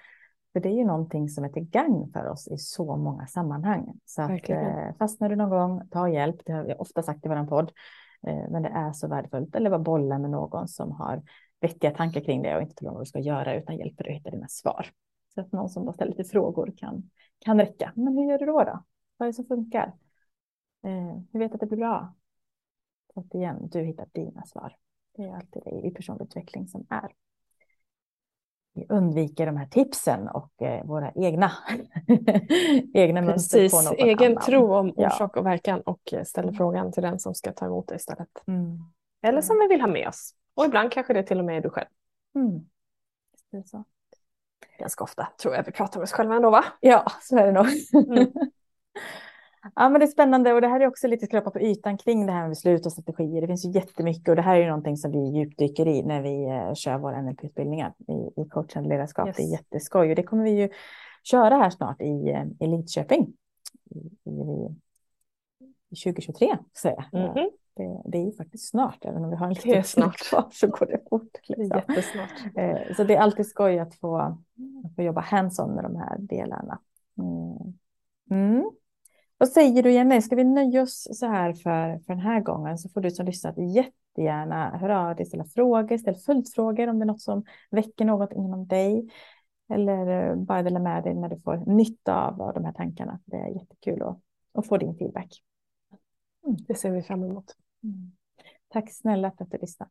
För 0.53 0.61
det 0.61 0.69
är 0.69 0.75
ju 0.75 0.85
någonting 0.85 1.29
som 1.29 1.45
är 1.45 1.49
till 1.49 1.71
gagn 1.71 2.13
för 2.13 2.29
oss 2.29 2.49
i 2.49 2.57
så 2.59 2.97
många 2.97 3.27
sammanhang. 3.27 3.93
Så 4.05 4.23
att, 4.23 4.51
eh, 4.51 4.97
fastnar 4.99 5.29
du 5.29 5.37
någon 5.37 5.51
gång, 5.51 5.89
ta 5.91 6.09
hjälp. 6.09 6.37
Det 6.45 6.53
har 6.53 6.65
jag 6.65 6.81
ofta 6.81 7.03
sagt 7.03 7.27
i 7.27 7.29
vår 7.29 7.47
podd. 7.47 7.73
Eh, 8.27 8.51
men 8.51 8.63
det 8.63 8.69
är 8.69 8.93
så 8.93 9.09
värdefullt. 9.09 9.57
Eller 9.57 9.71
bara 9.71 9.79
bolla 9.79 10.19
med 10.19 10.31
någon 10.31 10.69
som 10.69 10.93
har 10.93 11.23
vettiga 11.61 11.91
tankar 11.91 12.21
kring 12.21 12.43
det 12.43 12.57
och 12.57 12.63
inte 12.63 12.75
talar 12.75 12.91
om 12.91 12.95
vad 12.95 13.05
du 13.05 13.09
ska 13.09 13.19
göra 13.19 13.55
utan 13.55 13.77
hjälper 13.77 14.05
dig 14.05 14.13
att 14.13 14.19
hitta 14.19 14.31
dina 14.31 14.49
svar. 14.49 14.87
Så 15.35 15.41
att 15.41 15.53
någon 15.53 15.69
som 15.69 15.85
bara 15.85 15.93
ställer 15.93 16.11
lite 16.11 16.31
frågor 16.31 16.73
kan, 16.77 17.11
kan 17.39 17.61
räcka. 17.61 17.93
Men 17.95 18.17
hur 18.17 18.31
gör 18.31 18.39
du 18.39 18.47
då? 18.47 18.65
då? 18.65 18.85
Vad 19.17 19.27
är 19.27 19.33
det 19.33 19.37
som 19.37 19.45
funkar? 19.45 19.93
Eh, 20.83 21.19
hur 21.33 21.39
vet 21.39 21.55
att 21.55 21.61
det 21.61 21.67
blir 21.67 21.79
bra? 21.79 22.15
Så 23.15 23.21
att 23.21 23.35
igen, 23.35 23.69
du 23.73 23.81
hittar 23.81 24.09
dina 24.13 24.45
svar. 24.45 24.77
Det 25.17 25.23
är 25.23 25.35
alltid 25.35 25.63
det 25.65 25.87
i 25.87 25.91
personlig 25.91 26.25
utveckling 26.25 26.69
som 26.69 26.87
är. 26.89 27.13
Vi 28.75 28.87
undviker 28.89 29.47
de 29.47 29.57
här 29.57 29.67
tipsen 29.67 30.29
och 30.29 30.63
eh, 30.63 30.85
våra 30.85 31.13
egna, 31.15 31.53
egna 32.95 33.23
mönster 33.23 33.69
på 33.69 33.83
någon 33.83 34.09
egen 34.09 34.33
annan. 34.33 34.43
tro 34.43 34.75
om 34.75 34.93
orsak 34.97 35.37
och 35.37 35.47
verkan 35.47 35.81
och 35.81 36.13
eh, 36.13 36.25
ställer 36.25 36.49
mm. 36.49 36.57
frågan 36.57 36.93
till 36.93 37.03
den 37.03 37.19
som 37.19 37.35
ska 37.35 37.53
ta 37.53 37.67
emot 37.67 37.89
det 37.89 37.95
istället. 37.95 38.29
Mm. 38.47 38.79
Eller 39.23 39.41
som 39.41 39.59
vi 39.59 39.69
vill 39.69 39.81
ha 39.81 39.89
med 39.89 40.09
oss. 40.09 40.35
Och 40.55 40.65
ibland 40.65 40.93
kanske 40.93 41.13
det 41.13 41.23
till 41.23 41.39
och 41.39 41.45
med 41.45 41.57
är 41.57 41.61
du 41.61 41.71
själv. 41.71 41.89
Mm. 42.35 42.67
Det 43.51 43.57
är 43.57 43.63
så. 43.63 43.85
Ganska 44.79 45.05
ofta 45.05 45.29
tror 45.43 45.55
jag 45.55 45.65
vi 45.65 45.73
pratar 45.73 46.01
med 46.01 46.05
oss 46.05 46.13
själva 46.13 46.35
ändå 46.35 46.51
va? 46.51 46.65
Ja, 46.81 47.13
så 47.21 47.37
är 47.37 47.47
det 47.47 47.53
nog. 47.53 47.67
Mm. 48.09 48.33
ja, 49.75 49.89
men 49.89 50.01
det 50.01 50.05
är 50.05 50.07
spännande 50.07 50.53
och 50.53 50.61
det 50.61 50.69
här 50.69 50.81
är 50.81 50.87
också 50.87 51.07
lite 51.07 51.27
skrapa 51.27 51.51
på 51.51 51.61
ytan 51.61 51.99
kring 51.99 52.27
det 52.27 52.33
här 52.33 52.41
med 52.41 52.51
beslut 52.51 52.87
och 52.87 52.93
strategier. 52.93 53.41
Det 53.41 53.47
finns 53.47 53.65
ju 53.65 53.71
jättemycket 53.71 54.29
och 54.29 54.37
det 54.37 54.43
här 54.43 54.57
är 54.57 54.61
ju 54.61 54.67
någonting 54.67 54.97
som 54.97 55.11
vi 55.13 55.39
djupdyker 55.39 55.89
i 55.89 56.03
när 56.03 56.23
vi 56.23 56.45
eh, 56.45 56.75
kör 56.75 56.99
våra 56.99 57.23
NLP-utbildningar 57.23 57.93
i, 57.99 58.41
i 58.43 58.49
coachande 58.49 58.89
ledarskap. 58.89 59.27
Yes. 59.27 59.37
Det 59.37 59.43
är 59.43 59.51
jätteskoj 59.51 60.11
och 60.11 60.17
det 60.17 60.23
kommer 60.23 60.45
vi 60.45 60.51
ju 60.51 60.69
köra 61.23 61.57
här 61.57 61.71
snart 61.71 62.01
i, 62.01 62.31
eh, 62.31 62.45
i 62.61 62.67
Lidköping. 62.67 63.33
I, 63.91 64.31
i, 64.31 64.69
i 65.91 65.97
2023, 65.97 66.59
så 66.73 66.89
jag. 66.89 67.05
Mm 67.13 67.33
-hmm. 67.33 67.51
Det, 67.75 68.03
det, 68.05 68.19
är 68.19 68.25
ju 68.25 68.33
faktiskt 68.33 68.71
snart, 68.71 69.05
även 69.05 69.25
om 69.25 69.31
vi 69.31 69.37
har 69.37 69.47
en 69.47 69.53
liten 69.53 69.85
snart 69.85 70.17
kvar 70.17 70.49
så 70.53 70.67
går 70.67 70.87
det 70.87 71.01
fort. 71.11 71.39
Liksom. 71.43 71.83
Jättesnart. 71.89 72.57
Eh, 72.57 72.95
så 72.97 73.05
det 73.05 73.15
är 73.15 73.21
alltid 73.21 73.47
skoj 73.47 73.79
att 73.79 73.95
få, 73.95 74.17
att 74.85 74.95
få 74.97 75.03
jobba 75.03 75.21
hands-on 75.21 75.75
med 75.75 75.85
de 75.85 75.97
här 75.97 76.17
delarna. 76.19 76.79
Mm. 77.19 77.52
Säger 79.55 79.83
du 79.83 79.93
Jenny, 79.93 80.23
ska 80.23 80.37
vi 80.37 80.45
nöja 80.45 80.83
oss 80.83 81.09
så 81.13 81.27
här 81.27 81.53
för, 81.53 81.99
för 81.99 82.15
den 82.15 82.21
här 82.21 82.41
gången 82.41 82.79
så 82.79 82.89
får 82.89 83.01
du 83.01 83.11
som 83.11 83.27
lyssnat 83.27 83.55
jättegärna 83.59 84.79
höra 84.79 85.09
av 85.09 85.17
dig, 85.17 85.27
ställa 85.27 85.45
frågor, 85.45 85.99
ställa 85.99 86.19
följdfrågor 86.19 86.89
om 86.89 86.99
det 86.99 87.05
är 87.05 87.07
något 87.07 87.21
som 87.21 87.45
väcker 87.71 88.05
något 88.05 88.33
inom 88.33 88.67
dig. 88.67 89.09
Eller 89.73 90.31
eh, 90.31 90.37
bara 90.37 90.63
dela 90.63 90.79
med 90.79 91.03
dig 91.05 91.15
när 91.15 91.29
du 91.29 91.41
får 91.41 91.57
nytta 91.57 92.27
av 92.29 92.55
de 92.55 92.65
här 92.65 92.73
tankarna. 92.73 93.21
Det 93.25 93.37
är 93.37 93.49
jättekul 93.49 94.03
att, 94.03 94.21
att 94.53 94.67
få 94.67 94.79
din 94.79 94.95
feedback. 94.95 95.43
Mm. 96.47 96.57
Det 96.69 96.75
ser 96.75 96.91
vi 96.91 97.03
fram 97.03 97.25
emot. 97.25 97.57
Mm. 97.83 98.13
Tack 98.69 98.93
snälla 98.93 99.31
för 99.31 99.45
att 99.45 99.51
du 99.51 99.59
lyssnade. 99.59 99.91